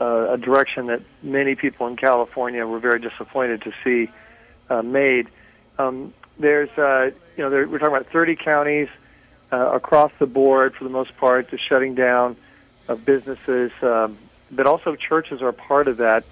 [0.00, 4.10] uh, a direction that many people in California were very disappointed to see
[4.70, 5.28] uh, made.
[5.78, 8.88] Um, there's, uh, you know, there, we're talking about 30 counties
[9.52, 12.38] uh, across the board for the most part, the shutting down
[12.88, 13.72] of businesses.
[13.82, 14.16] Um,
[14.50, 16.24] but also churches are part of that.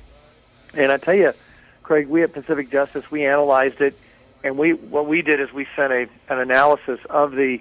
[0.72, 1.34] And I tell you,
[1.82, 3.98] Craig, we at Pacific Justice we analyzed it,
[4.42, 7.60] and we what we did is we sent a an analysis of the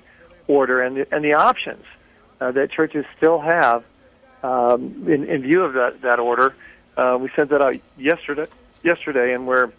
[0.49, 1.85] order and the, and the options
[2.41, 3.85] uh, that churches still have
[4.43, 6.53] um, in, in view of that that order.
[6.97, 8.47] Uh, we sent that out yesterday,
[8.83, 9.71] yesterday, and we're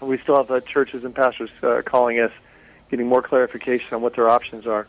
[0.00, 2.32] we still have uh, churches and pastors uh, calling us,
[2.90, 4.86] getting more clarification on what their options are.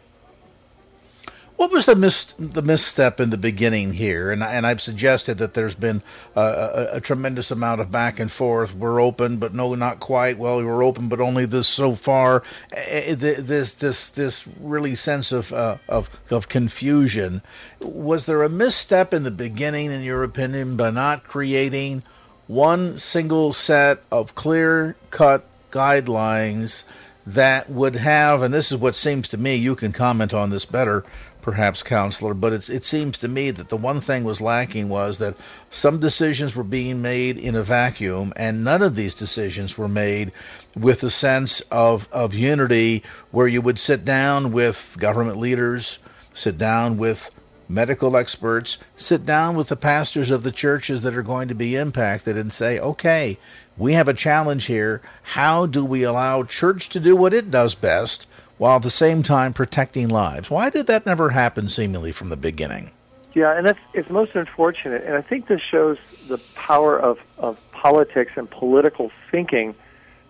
[1.60, 4.32] What was the mis- the misstep in the beginning here?
[4.32, 6.02] And and I've suggested that there's been
[6.34, 8.74] a, a, tremendous amount of back and forth.
[8.74, 10.38] We're open, but no, not quite.
[10.38, 12.43] Well, we're open, but only this so far.
[12.72, 17.41] Eh, eh, this this this really sense of uh, of of confusion.
[17.82, 22.04] Was there a misstep in the beginning, in your opinion, by not creating
[22.48, 26.86] one single set of clear cut guidelines?
[27.34, 30.65] that would have, and this is what seems to me, you can comment on this
[30.65, 31.06] better,
[31.41, 35.36] perhaps, counselor, but it seems to me that the one thing was lacking was that
[35.71, 40.32] some decisions were being made in a vacuum, and none of these decisions were made
[40.75, 45.99] with a sense of, of unity where you would sit down with government leaders,
[46.34, 47.32] sit down with
[47.69, 51.75] medical experts, sit down with the pastors of the churches that are going to be
[51.75, 53.38] impacted and say, okay,
[53.78, 55.02] we have a challenge here.
[55.21, 58.25] How do we allow church to do what it does best
[58.60, 60.52] while at the same time protecting lives?
[60.52, 62.91] Why did that never happen seemingly from the beginning?
[63.34, 65.04] Yeah, and that's it's most unfortunate.
[65.04, 69.74] And I think this shows the power of, of politics and political thinking.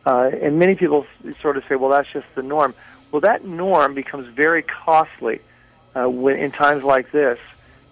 [0.06, 1.06] Uh, and many people
[1.42, 2.74] sort of say, well, that's just the norm.
[3.12, 5.42] Well, that norm becomes very costly
[5.96, 7.40] uh, when, in times like this,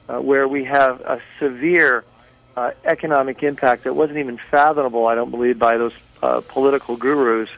[0.07, 2.05] uh, where we have a severe
[2.55, 7.49] uh, economic impact that wasn't even fathomable, I don't believe, by those uh, political gurus.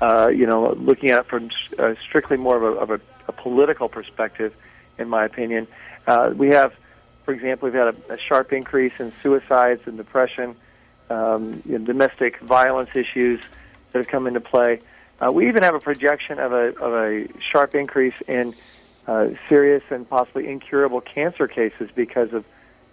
[0.00, 3.32] Uh, you know, looking at it from uh, strictly more of a, of a, a
[3.32, 4.54] political perspective,
[4.98, 5.66] in my opinion.
[6.06, 6.74] Uh, we have,
[7.24, 10.54] for example, we've had a, a sharp increase in suicides and depression,
[11.08, 13.40] um, you know, domestic violence issues
[13.92, 14.80] that have come into play.
[15.24, 18.54] Uh, we even have a projection of a, of a sharp increase in
[19.06, 22.44] uh, serious and possibly incurable cancer cases because of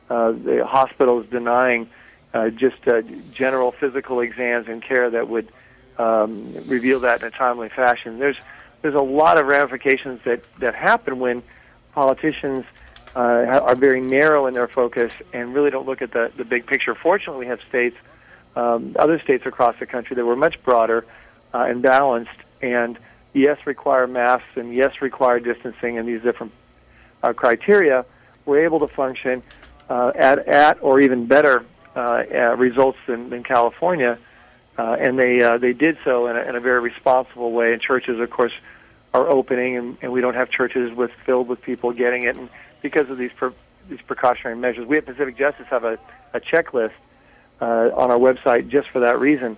[0.09, 1.89] uh, the hospitals denying
[2.33, 3.01] uh, just uh,
[3.33, 5.51] general physical exams and care that would
[5.97, 8.19] um, reveal that in a timely fashion.
[8.19, 8.37] There's
[8.81, 11.43] there's a lot of ramifications that that happen when
[11.93, 12.65] politicians
[13.15, 16.65] uh, are very narrow in their focus and really don't look at the the big
[16.65, 16.95] picture.
[16.95, 17.97] Fortunately, we have states,
[18.55, 21.05] um, other states across the country that were much broader
[21.53, 22.97] uh, and balanced, and
[23.33, 26.51] yes, require masks and yes, require distancing and these different
[27.21, 28.05] uh, criteria.
[28.45, 29.41] We're able to function
[29.89, 32.23] uh, at, at or even better uh,
[32.57, 34.17] results than, than California,
[34.77, 37.73] uh, and they uh, they did so in a, in a very responsible way.
[37.73, 38.53] And churches, of course,
[39.13, 42.49] are opening, and, and we don't have churches with filled with people getting it, and
[42.81, 43.51] because of these pre-
[43.89, 45.99] these precautionary measures, we at Pacific Justice have a,
[46.33, 46.93] a checklist
[47.61, 49.57] uh, on our website just for that reason.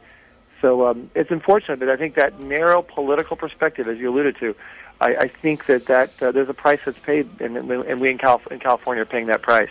[0.62, 4.56] So um, it's unfortunate, but I think that narrow political perspective, as you alluded to,
[5.00, 8.18] I, I think that that uh, there's a price that's paid, and, and we in,
[8.18, 9.70] Calif- in California are paying that price.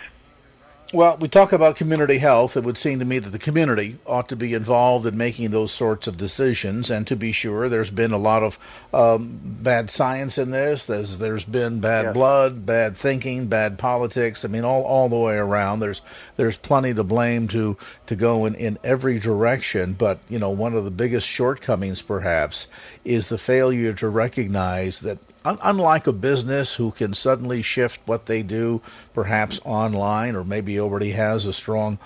[0.95, 2.55] Well, we talk about community health.
[2.55, 5.73] It would seem to me that the community ought to be involved in making those
[5.73, 6.89] sorts of decisions.
[6.89, 8.57] And to be sure, there's been a lot of
[8.93, 10.87] um, bad science in this.
[10.87, 12.13] There's there's been bad yes.
[12.13, 14.45] blood, bad thinking, bad politics.
[14.45, 15.81] I mean, all, all the way around.
[15.81, 16.01] There's
[16.37, 19.95] there's plenty to blame to to go in, in every direction.
[19.99, 22.67] But you know, one of the biggest shortcomings, perhaps,
[23.03, 28.41] is the failure to recognize that unlike a business who can suddenly shift what they
[28.41, 28.81] do
[29.13, 31.99] perhaps online or maybe already has a strong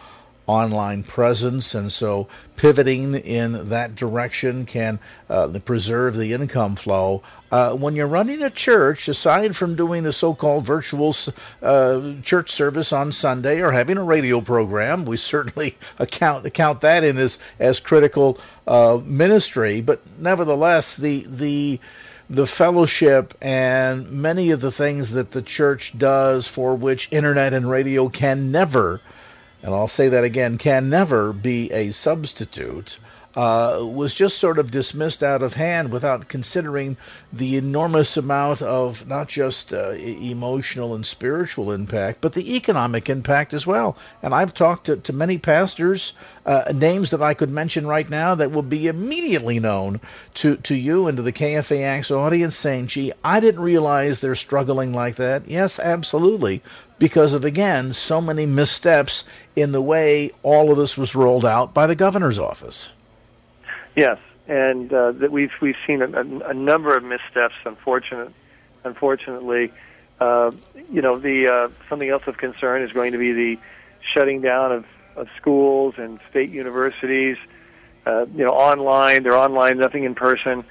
[0.50, 5.00] online presence and so pivoting in that direction can
[5.30, 7.22] uh, preserve the income flow.
[7.52, 11.16] Uh, when you're running a church aside from doing the so-called virtual
[11.62, 17.04] uh, church service on sunday or having a radio program we certainly account account that
[17.04, 21.80] in as as critical uh, ministry but nevertheless the the
[22.30, 27.70] the fellowship and many of the things that the church does for which internet and
[27.70, 29.02] radio can never,
[29.64, 33.00] and I'll say that again, can never be a substitute
[33.36, 36.98] uh, was just sort of dismissed out of hand without considering
[37.32, 43.54] the enormous amount of not just uh, emotional and spiritual impact, but the economic impact
[43.54, 43.96] as well.
[44.24, 46.14] And I've talked to, to many pastors,
[46.46, 50.00] uh, names that I could mention right now that will be immediately known
[50.36, 54.92] to, to you and to the KFAX audience saying, gee, I didn't realize they're struggling
[54.92, 55.48] like that.
[55.48, 56.64] Yes, absolutely
[56.98, 59.24] because of, again, so many missteps
[59.56, 62.90] in the way all of this was rolled out by the governor's office.
[64.00, 67.56] Yes, and uh, that we've we've seen a, a, number of missteps.
[67.66, 68.32] Unfortunate,
[68.86, 69.74] unfortunately,
[70.22, 70.52] uh,
[70.90, 73.60] you know, the uh, something else of concern is going to be the
[74.14, 74.86] shutting down of,
[75.18, 77.36] of schools and state universities,
[78.06, 79.24] uh, you know, online.
[79.24, 80.64] They're online, nothing in person.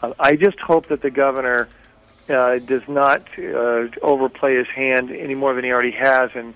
[0.00, 1.68] Uh, I just hope that the governor
[2.30, 3.28] uh, does not
[4.00, 6.54] overplay his hand any more than he already has, and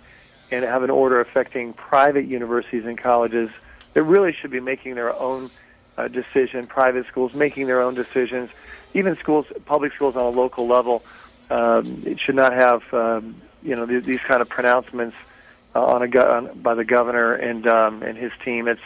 [0.51, 3.51] and have an order affecting private universities and colleges
[3.93, 5.51] that really should be making their own
[5.97, 6.67] uh, decision.
[6.67, 8.51] Private schools making their own decisions,
[8.95, 11.05] even schools, public schools on a local level.
[11.51, 15.17] Um, it should not have um, you know th- these kind of pronouncements
[15.75, 18.69] uh, on a go- on, by the governor and um, and his team.
[18.69, 18.81] It's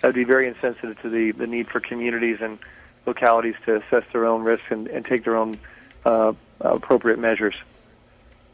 [0.00, 2.58] that'd be very insensitive to the the need for communities and
[3.06, 5.58] localities to assess their own risks and, and take their own
[6.04, 7.54] uh, appropriate measures.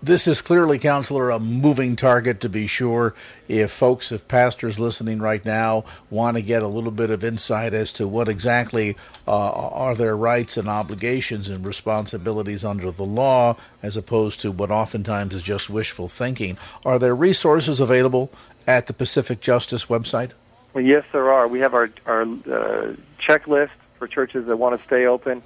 [0.01, 3.14] This is clearly, counselor, a moving target to be sure.
[3.49, 7.74] If folks, if pastors listening right now want to get a little bit of insight
[7.74, 8.96] as to what exactly
[9.26, 14.70] uh, are their rights and obligations and responsibilities under the law, as opposed to what
[14.70, 18.30] oftentimes is just wishful thinking, are there resources available
[18.68, 20.30] at the Pacific Justice website?
[20.74, 21.49] Well, yes, there are.
[21.49, 25.42] We have our our uh, checklist for churches that want to stay open.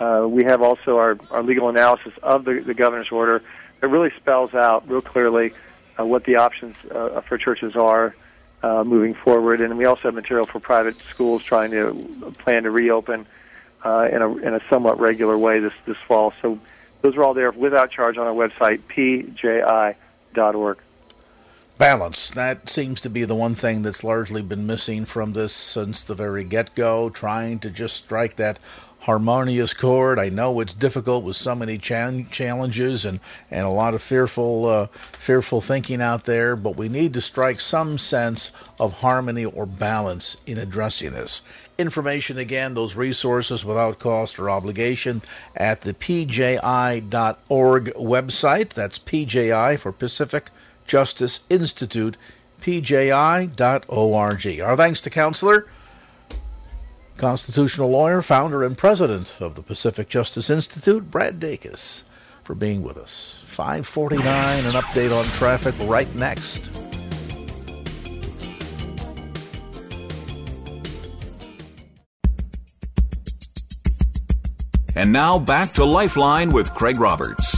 [0.00, 3.40] Uh, we have also our, our legal analysis of the, the governor's order
[3.84, 5.52] it really spells out real clearly
[5.98, 8.14] uh, what the options uh, for churches are
[8.62, 9.60] uh, moving forward.
[9.60, 13.26] And we also have material for private schools trying to plan to reopen
[13.84, 16.32] uh, in, a, in a somewhat regular way this, this fall.
[16.40, 16.58] So
[17.02, 20.78] those are all there without charge on our website, pji.org.
[21.76, 22.30] Balance.
[22.30, 26.14] That seems to be the one thing that's largely been missing from this since the
[26.14, 28.60] very get go, trying to just strike that
[29.04, 30.18] harmonious chord.
[30.18, 34.86] I know it's difficult with so many challenges and, and a lot of fearful uh,
[35.18, 38.50] fearful thinking out there, but we need to strike some sense
[38.80, 41.42] of harmony or balance in addressing this.
[41.76, 45.20] Information again, those resources without cost or obligation
[45.54, 47.02] at the pji.org
[47.94, 48.70] website.
[48.70, 50.50] That's PJI for Pacific
[50.86, 52.16] Justice Institute,
[52.62, 53.50] pji.org.
[54.60, 55.66] Our thanks to Counselor
[57.16, 62.02] constitutional lawyer, founder, and president of the Pacific Justice Institute, Brad Dacus,
[62.42, 63.36] for being with us.
[63.48, 66.70] 549, an update on traffic right next.
[74.96, 77.53] And now back to Lifeline with Craig Roberts.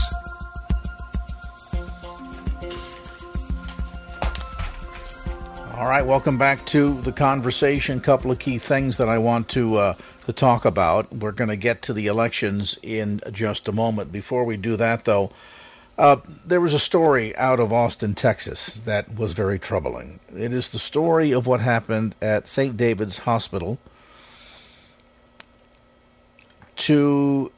[5.77, 7.99] All right, welcome back to the conversation.
[7.99, 9.93] Couple of key things that I want to uh,
[10.25, 11.13] to talk about.
[11.13, 14.11] We're going to get to the elections in just a moment.
[14.11, 15.31] Before we do that, though,
[15.95, 20.19] uh, there was a story out of Austin, Texas, that was very troubling.
[20.35, 22.75] It is the story of what happened at St.
[22.75, 23.77] David's Hospital
[26.77, 27.51] to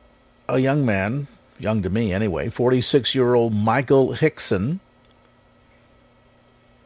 [0.49, 4.81] a young man, young to me anyway, 46 year old Michael Hickson,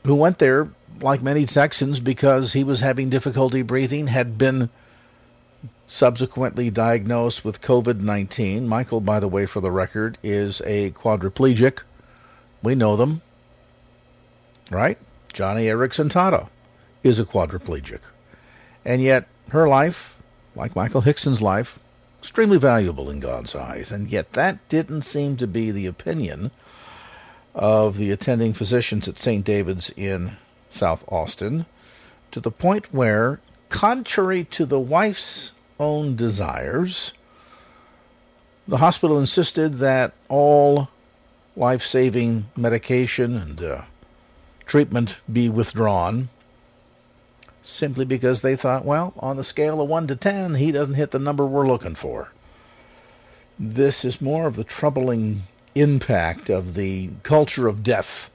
[0.04, 0.70] who went there
[1.02, 4.70] like many Texans, because he was having difficulty breathing, had been
[5.88, 8.68] subsequently diagnosed with COVID 19.
[8.68, 11.80] Michael, by the way, for the record, is a quadriplegic.
[12.62, 13.22] We know them,
[14.72, 14.98] right?
[15.34, 16.50] Joni Eareckson Tada
[17.04, 18.00] is a quadriplegic.
[18.86, 20.16] And yet, her life,
[20.56, 21.80] like Michael Hickson's life,
[22.20, 23.92] extremely valuable in God's eyes.
[23.92, 26.52] And yet, that didn't seem to be the opinion
[27.54, 29.46] of the attending physicians at St.
[29.46, 30.38] David's in
[30.74, 31.66] South Austin,
[32.32, 37.14] to the point where, contrary to the wife's own desires,
[38.68, 40.90] the hospital insisted that all
[41.56, 43.82] life saving medication and uh,
[44.66, 46.30] treatment be withdrawn
[47.64, 51.12] simply because they thought, well, on the scale of 1 to 10, he doesn't hit
[51.12, 52.30] the number we're looking for.
[53.60, 55.44] This is more of the troubling
[55.76, 58.30] impact of the culture of death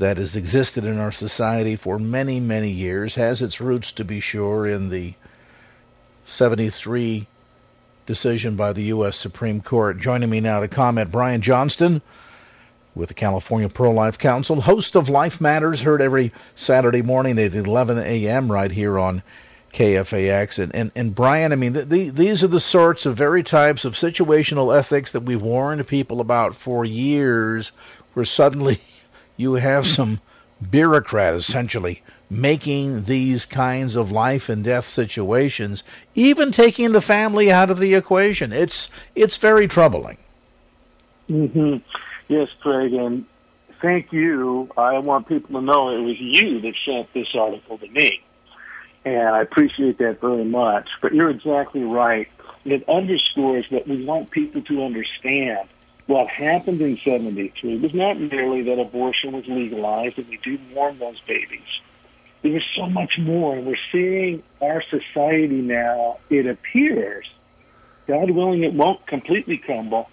[0.00, 4.18] that has existed in our society for many, many years, has its roots, to be
[4.18, 5.14] sure, in the
[6.24, 7.26] 73
[8.06, 9.16] decision by the U.S.
[9.16, 9.98] Supreme Court.
[9.98, 12.00] Joining me now to comment, Brian Johnston
[12.94, 17.98] with the California Pro-Life Council, host of Life Matters, heard every Saturday morning at 11
[17.98, 18.50] a.m.
[18.50, 19.22] right here on
[19.72, 20.58] KFAX.
[20.58, 23.84] And, and, and Brian, I mean, the, the, these are the sorts of very types
[23.84, 27.70] of situational ethics that we've warned people about for years,
[28.14, 28.80] where suddenly
[29.40, 30.20] you have some
[30.70, 35.82] bureaucrat essentially making these kinds of life and death situations,
[36.14, 38.52] even taking the family out of the equation.
[38.52, 40.18] It's it's very troubling.
[41.28, 41.76] Mm-hmm.
[42.28, 43.24] Yes, Craig, and
[43.80, 44.70] thank you.
[44.76, 48.22] I want people to know it was you that sent this article to me,
[49.04, 50.88] and I appreciate that very much.
[51.00, 52.28] But you're exactly right.
[52.64, 55.68] It underscores what we want people to understand
[56.10, 60.98] what happened in 73 was not merely that abortion was legalized and we do mourn
[60.98, 61.80] those babies.
[62.42, 63.54] There was so much more.
[63.54, 67.30] And we're seeing our society now, it appears,
[68.08, 70.10] God willing, it won't completely crumble,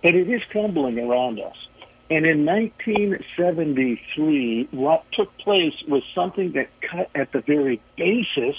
[0.00, 1.56] but it is crumbling around us.
[2.08, 8.54] And in 1973, what took place was something that cut at the very basis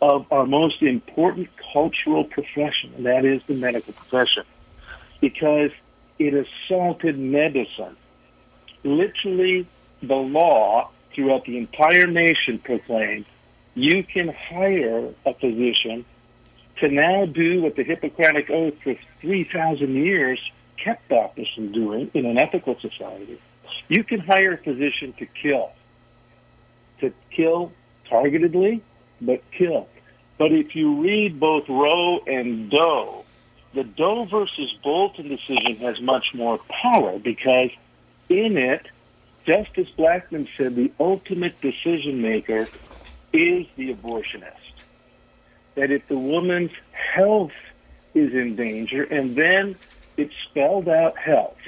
[0.00, 4.44] of our most important cultural profession, and that is the medical profession,
[5.20, 5.70] because
[6.18, 7.96] it assaulted medicine.
[8.84, 9.68] Literally,
[10.02, 13.26] the law throughout the entire nation proclaimed
[13.74, 16.04] you can hire a physician
[16.80, 20.40] to now do what the Hippocratic Oath for 3,000 years
[20.82, 23.40] kept doctors from doing in an ethical society.
[23.88, 25.70] You can hire a physician to kill,
[27.00, 27.72] to kill
[28.10, 28.80] targetedly,
[29.20, 29.88] but kill.
[30.38, 33.24] But if you read both Roe and Doe,
[33.78, 37.70] the Doe versus Bolton decision has much more power because
[38.28, 38.84] in it,
[39.46, 42.68] Justice Blackmun said the ultimate decision maker
[43.32, 44.74] is the abortionist.
[45.76, 47.52] That if the woman's health
[48.14, 49.78] is in danger, and then
[50.16, 51.58] it spelled out health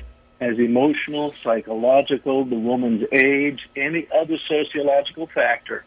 [0.40, 5.84] as emotional, psychological, the woman's age, any other sociological factor.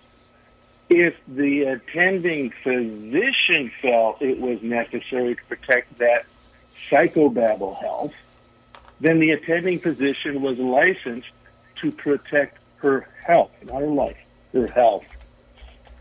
[0.96, 6.28] If the attending physician felt it was necessary to protect that
[6.88, 8.14] psychobabble health,
[9.00, 11.32] then the attending physician was licensed
[11.82, 14.18] to protect her health, not her life,
[14.54, 15.06] her health.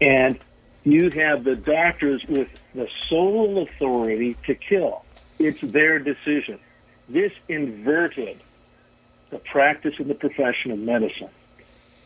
[0.02, 0.38] And
[0.84, 5.06] you have the doctors with the sole authority to kill.
[5.38, 6.58] It's their decision.
[7.08, 8.42] This inverted
[9.30, 11.30] the practice of the profession of medicine.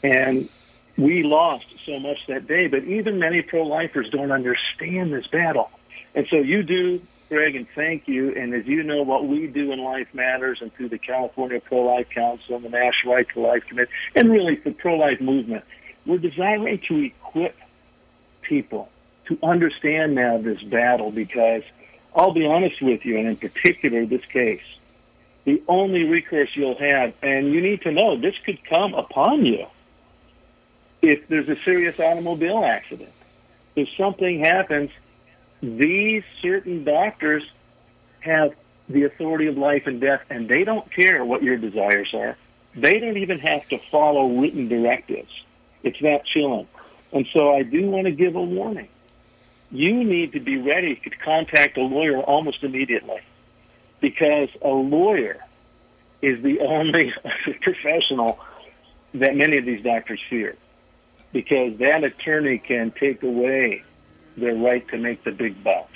[0.04, 0.48] And
[0.96, 5.70] we lost so much that day, but even many pro-lifers don't understand this battle.
[6.14, 8.34] And so you do, Greg, and thank you.
[8.34, 12.08] And as you know, what we do in Life Matters and through the California Pro-Life
[12.10, 15.64] Council and the National Right to Life Committee, and really the pro-life movement,
[16.06, 17.56] we're desiring to equip
[18.40, 18.88] people
[19.26, 21.62] to understand now this battle because
[22.14, 24.62] I'll be honest with you, and in particular this case,
[25.44, 29.66] the only recourse you'll have, and you need to know this could come upon you
[31.02, 33.12] if there's a serious automobile accident.
[33.74, 34.90] If something happens,
[35.62, 37.44] these certain doctors
[38.20, 38.54] have
[38.88, 42.36] the authority of life and death, and they don't care what your desires are.
[42.74, 45.30] They don't even have to follow written directives.
[45.82, 46.68] It's that chilling.
[47.12, 48.88] And so I do want to give a warning
[49.70, 53.20] you need to be ready to contact a lawyer almost immediately
[54.00, 55.38] because a lawyer
[56.22, 57.12] is the only
[57.60, 58.38] professional
[59.14, 60.56] that many of these doctors fear
[61.32, 63.82] because that attorney can take away
[64.36, 65.92] their right to make the big bucks.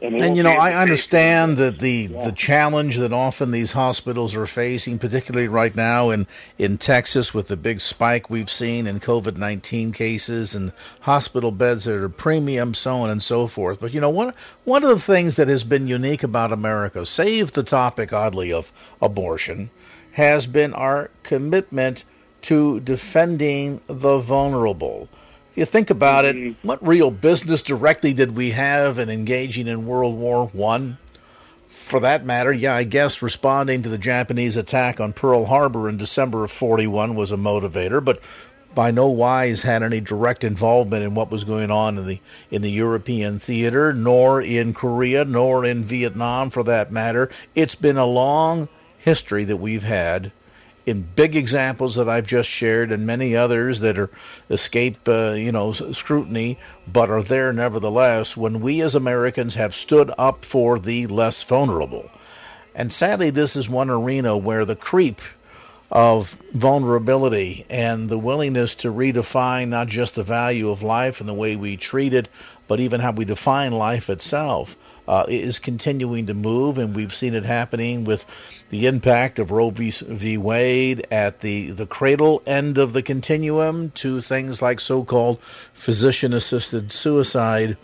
[0.00, 2.24] And, and you know, I understand that the yeah.
[2.24, 6.26] the challenge that often these hospitals are facing, particularly right now in
[6.58, 11.84] in Texas with the big spike we've seen in COVID nineteen cases and hospital beds
[11.84, 13.80] that are premium, so on and so forth.
[13.80, 14.34] But you know, one
[14.64, 18.72] one of the things that has been unique about America, save the topic oddly of
[19.00, 19.70] abortion,
[20.12, 22.04] has been our commitment
[22.44, 25.08] to defending the vulnerable.
[25.52, 26.66] If you think about it, mm-hmm.
[26.66, 30.98] what real business directly did we have in engaging in World War One?
[31.68, 35.96] For that matter, yeah, I guess responding to the Japanese attack on Pearl Harbor in
[35.96, 38.20] December of 41 was a motivator, but
[38.74, 42.20] by no wise had any direct involvement in what was going on in the
[42.50, 47.30] in the European theater, nor in Korea, nor in Vietnam for that matter.
[47.54, 48.68] It's been a long
[48.98, 50.30] history that we've had
[50.86, 54.10] in big examples that I've just shared, and many others that are
[54.50, 58.36] escape, uh, you know, scrutiny, but are there nevertheless.
[58.36, 62.10] When we as Americans have stood up for the less vulnerable,
[62.74, 65.20] and sadly, this is one arena where the creep
[65.90, 71.34] of vulnerability and the willingness to redefine not just the value of life and the
[71.34, 72.28] way we treat it,
[72.66, 74.76] but even how we define life itself
[75.06, 78.24] uh, is continuing to move, and we've seen it happening with
[78.70, 79.90] the impact of Roe v.
[79.90, 80.36] v.
[80.38, 85.40] Wade at the, the cradle end of the continuum to things like so called
[85.74, 87.76] physician assisted suicide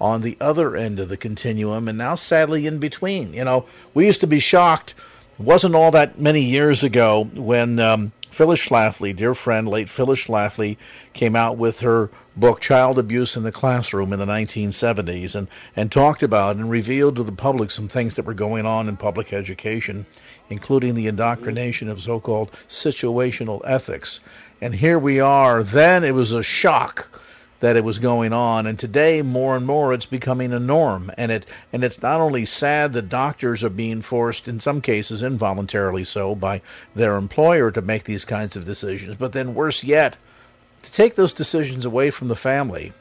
[0.00, 3.34] on the other end of the continuum, and now sadly in between.
[3.34, 4.94] You know, we used to be shocked.
[5.38, 10.76] Wasn't all that many years ago when um, Phyllis Schlafly, dear friend, late Phyllis Schlafly,
[11.12, 15.90] came out with her book Child Abuse in the Classroom in the 1970s and, and
[15.90, 19.32] talked about and revealed to the public some things that were going on in public
[19.32, 20.06] education,
[20.50, 24.20] including the indoctrination of so called situational ethics.
[24.60, 25.64] And here we are.
[25.64, 27.20] Then it was a shock
[27.60, 28.66] that it was going on.
[28.66, 31.10] And today more and more it's becoming a norm.
[31.16, 35.22] And it and it's not only sad that doctors are being forced in some cases
[35.22, 36.62] involuntarily so by
[36.94, 40.16] their employer to make these kinds of decisions but then worse yet
[40.82, 42.92] to take those decisions away from the family.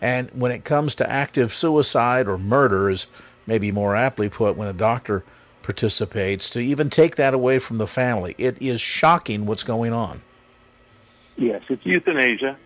[0.00, 3.06] And when it comes to active suicide or murder is
[3.46, 5.24] maybe more aptly put when a doctor
[5.62, 10.20] participates to even take that away from the family it is shocking what's going on.
[11.36, 12.56] Yes it's euthanasia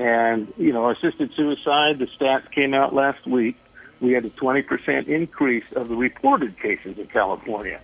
[0.00, 3.56] and, you know, assisted suicide, the stats came out last week.
[4.00, 7.80] We had a 20% increase of the reported cases in California.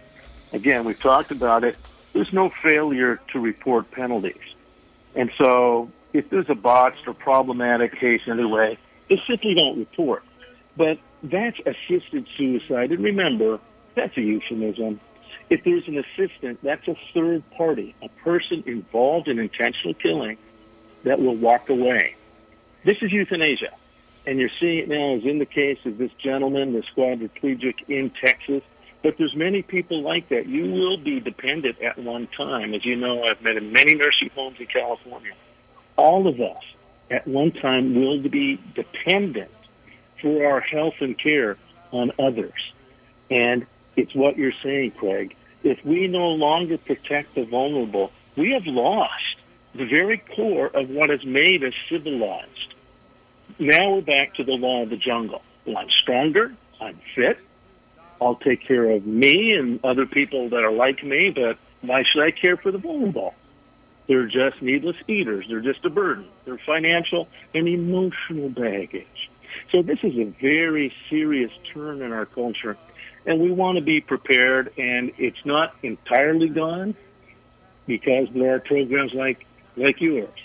[0.53, 1.77] Again, we've talked about it.
[2.15, 4.41] There's no failure to report penalties.
[5.15, 8.79] And so if there's a botched or problematic case anyway,
[9.11, 10.23] they simply don't report.
[10.75, 12.93] But that's assisted suicide.
[12.93, 13.61] And remember,
[13.95, 15.01] that's a euphemism.
[15.51, 20.39] If there's an assistant, that's a third party, a person involved in intentional killing
[21.07, 22.17] that will walk away.
[22.85, 23.71] This is euthanasia.
[24.27, 28.11] And you're seeing it now as in the case of this gentleman, the quadriplegic in
[28.11, 28.63] Texas.
[29.05, 30.47] But there's many people like that.
[30.47, 32.75] You will be dependent at one time.
[32.75, 35.33] As you know, I've been in many nursing homes in California.
[35.97, 36.63] All of us
[37.09, 39.53] at one time will be dependent
[40.21, 41.57] for our health and care
[41.93, 42.73] on others.
[43.31, 45.37] And it's what you're saying, Craig.
[45.63, 49.36] If we no longer protect the vulnerable, we have lost
[49.77, 52.75] the very core of what has made us civilized.
[53.59, 55.43] Now we're back to the law of the jungle.
[55.67, 56.55] Well, I'm stronger.
[56.81, 57.39] I'm fit.
[58.21, 62.23] I'll take care of me and other people that are like me, but why should
[62.23, 63.35] I care for the vulnerable?
[64.09, 65.47] They're just needless eaters.
[65.49, 66.27] They're just a burden.
[66.45, 69.31] They're financial and emotional baggage.
[69.73, 72.77] So this is a very serious turn in our culture,
[73.25, 76.95] and we want to be prepared, and it's not entirely gone
[77.87, 79.47] because there are programs like
[79.77, 80.39] like yours,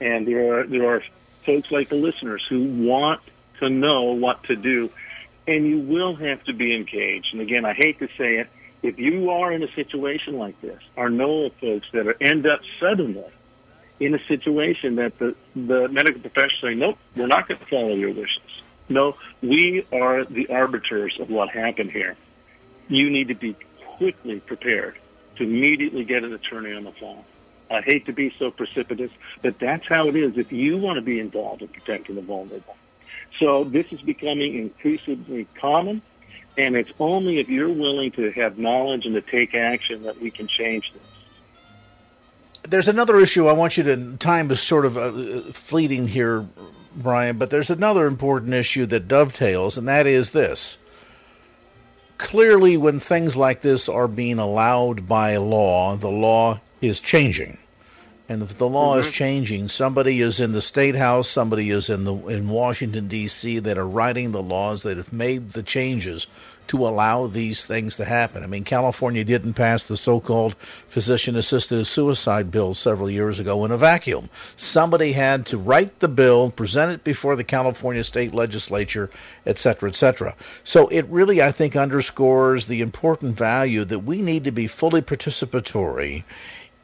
[0.00, 1.02] and there are there are
[1.44, 3.20] folks like the listeners who want
[3.60, 4.90] to know what to do,
[5.46, 7.32] and you will have to be engaged.
[7.32, 8.48] And again, I hate to say it,
[8.82, 12.46] if you are in a situation like this, or know of folks that are, end
[12.46, 13.24] up suddenly
[14.00, 17.94] in a situation that the the medical professionals say, nope, we're not going to follow
[17.94, 18.40] your wishes.
[18.88, 22.16] No, we are the arbiters of what happened here.
[22.88, 23.56] You need to be
[23.96, 24.98] quickly prepared
[25.36, 27.24] to immediately get an attorney on the phone.
[27.72, 29.10] I hate to be so precipitous,
[29.40, 32.76] but that's how it is if you want to be involved in protecting the vulnerable.
[33.38, 36.02] So this is becoming increasingly common,
[36.58, 40.30] and it's only if you're willing to have knowledge and to take action that we
[40.30, 41.02] can change this.
[42.68, 44.16] There's another issue I want you to.
[44.18, 46.46] Time is sort of uh, fleeting here,
[46.94, 50.76] Brian, but there's another important issue that dovetails, and that is this
[52.22, 57.58] clearly when things like this are being allowed by law, the law is changing.
[58.28, 59.08] And if the law mm-hmm.
[59.08, 63.58] is changing, somebody is in the state house, somebody is in the in Washington D.C.
[63.58, 66.26] that are writing the laws that have made the changes
[66.68, 68.44] to allow these things to happen.
[68.44, 70.54] I mean, California didn't pass the so-called
[70.88, 74.30] physician-assisted suicide bill several years ago in a vacuum.
[74.54, 79.10] Somebody had to write the bill, present it before the California state legislature,
[79.44, 80.36] et cetera, et cetera.
[80.62, 85.02] So it really, I think, underscores the important value that we need to be fully
[85.02, 86.22] participatory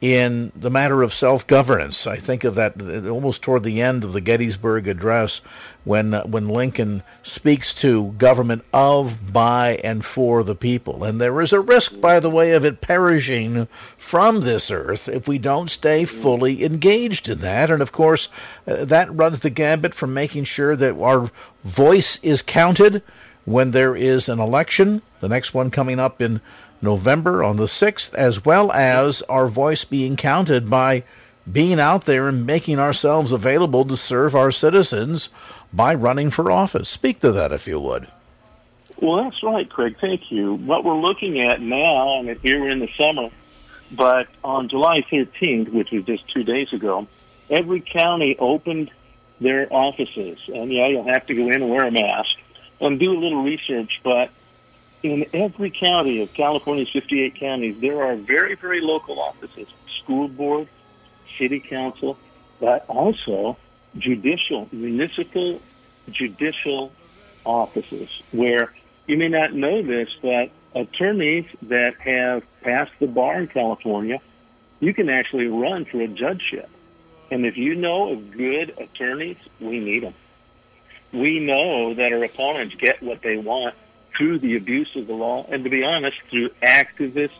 [0.01, 2.07] in the matter of self-governance.
[2.07, 5.41] I think of that almost toward the end of the Gettysburg Address
[5.83, 11.03] when uh, when Lincoln speaks to government of, by, and for the people.
[11.03, 15.27] And there is a risk, by the way, of it perishing from this earth if
[15.27, 17.69] we don't stay fully engaged in that.
[17.69, 18.29] And of course,
[18.65, 21.29] uh, that runs the gambit from making sure that our
[21.63, 23.03] voice is counted
[23.45, 26.39] when there is an election, the next one coming up in
[26.81, 31.03] November on the 6th, as well as our voice being counted by
[31.51, 35.29] being out there and making ourselves available to serve our citizens
[35.73, 36.89] by running for office.
[36.89, 38.07] Speak to that if you would.
[39.01, 39.95] Well, that's right, Craig.
[39.99, 40.55] Thank you.
[40.55, 43.29] What we're looking at now, and here we're in the summer,
[43.91, 47.07] but on July 13th, which was just two days ago,
[47.49, 48.91] every county opened
[49.39, 50.37] their offices.
[50.47, 52.35] And yeah, you'll have to go in and wear a mask
[52.81, 54.31] and do a little research, but
[55.03, 59.67] in every county of California's 58 counties, there are very, very local offices,
[60.03, 60.67] school board,
[61.37, 62.17] city council,
[62.59, 63.57] but also
[63.97, 65.61] judicial, municipal
[66.11, 66.91] judicial
[67.45, 68.73] offices where
[69.07, 74.19] you may not know this, but attorneys that have passed the bar in California,
[74.79, 76.69] you can actually run for a judgeship.
[77.31, 80.15] And if you know of good attorneys, we need them.
[81.13, 83.75] We know that our opponents get what they want
[84.19, 87.31] through the abuse of the law, and to be honest, through activist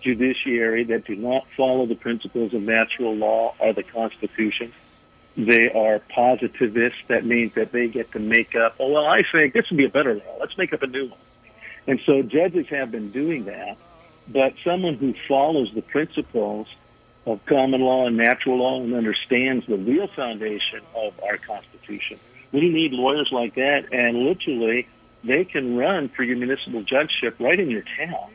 [0.00, 4.72] judiciary that do not follow the principles of natural law or the Constitution.
[5.36, 7.00] they are positivists.
[7.08, 9.84] That means that they get to make up, oh, well, I think this would be
[9.84, 10.36] a better law.
[10.40, 11.18] Let's make up a new one.
[11.86, 13.76] And so judges have been doing that.
[14.28, 16.66] But someone who follows the principles
[17.26, 22.18] of common law and natural law and understands the real foundation of our Constitution,
[22.52, 23.92] we need lawyers like that.
[23.92, 24.86] And literally,
[25.26, 28.30] they can run for your municipal judgeship right in your town.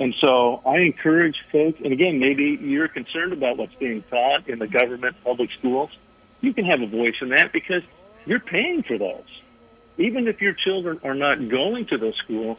[0.00, 4.58] And so I encourage folks, and again, maybe you're concerned about what's being taught in
[4.58, 5.90] the government public schools
[6.40, 7.82] you can have a voice in that because
[8.26, 9.26] you're paying for those.
[9.96, 12.58] Even if your children are not going to those schools,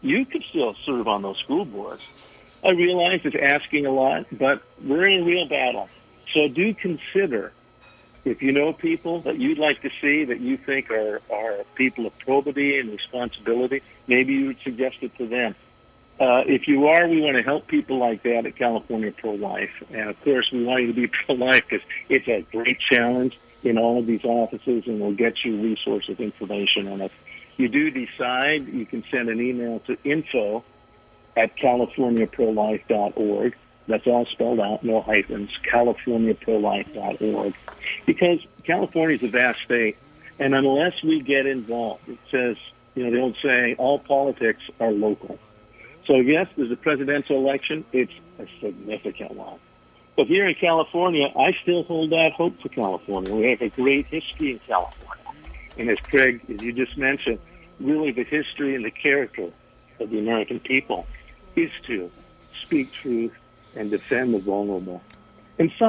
[0.00, 2.02] you can still serve on those school boards.
[2.64, 5.88] I realize it's asking a lot, but we're in a real battle.
[6.32, 7.52] So do consider
[8.28, 12.06] if you know people that you'd like to see that you think are, are people
[12.06, 15.54] of probity and responsibility, maybe you would suggest it to them.
[16.20, 19.70] Uh, if you are, we want to help people like that at California Pro Life.
[19.90, 23.38] And of course, we want you to be pro life because it's a great challenge
[23.62, 26.88] in all of these offices, and we'll get you resources, information.
[26.88, 27.12] And if
[27.56, 30.64] you do decide, you can send an email to info
[31.36, 33.56] at californiaprolife.org.
[33.88, 37.54] That's all spelled out, no hyphens, californiaprolife.org.
[38.04, 39.96] Because California is a vast state,
[40.38, 42.56] and unless we get involved, it says,
[42.94, 45.38] you know, the old saying, all politics are local.
[46.06, 47.84] So yes, there's a presidential election.
[47.92, 49.58] It's a significant one.
[50.16, 53.34] But here in California, I still hold out hope for California.
[53.34, 55.24] We have a great history in California.
[55.78, 57.38] And as Craig, as you just mentioned,
[57.80, 59.50] really the history and the character
[60.00, 61.06] of the American people
[61.56, 62.10] is to
[62.62, 63.32] speak truth
[63.76, 65.02] and defend the vulnerable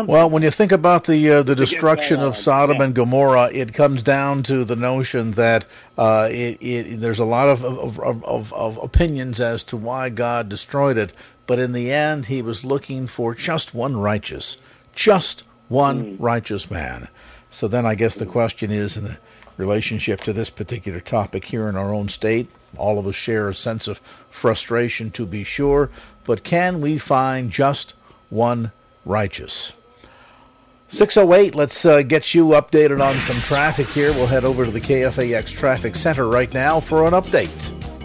[0.08, 4.02] well, when you think about the uh, the destruction of Sodom and Gomorrah, it comes
[4.02, 5.66] down to the notion that
[5.96, 10.50] uh, it, it, there's a lot of of, of, of opinions as to why God
[10.50, 11.14] destroyed it,
[11.46, 14.58] but in the end, He was looking for just one righteous,
[14.96, 16.16] just one mm.
[16.20, 17.08] righteous man.
[17.52, 19.18] So then, I guess the question is, in the
[19.56, 23.56] relationship to this particular topic here in our own state, all of us share a
[23.56, 24.02] sense of
[24.32, 25.92] frustration, to be sure,
[26.30, 27.96] but can we find just
[28.30, 28.72] one?
[29.04, 29.74] righteous.
[30.90, 34.12] 608, let's uh, get you updated on some traffic here.
[34.12, 37.99] We'll head over to the KFAX Traffic Center right now for an update.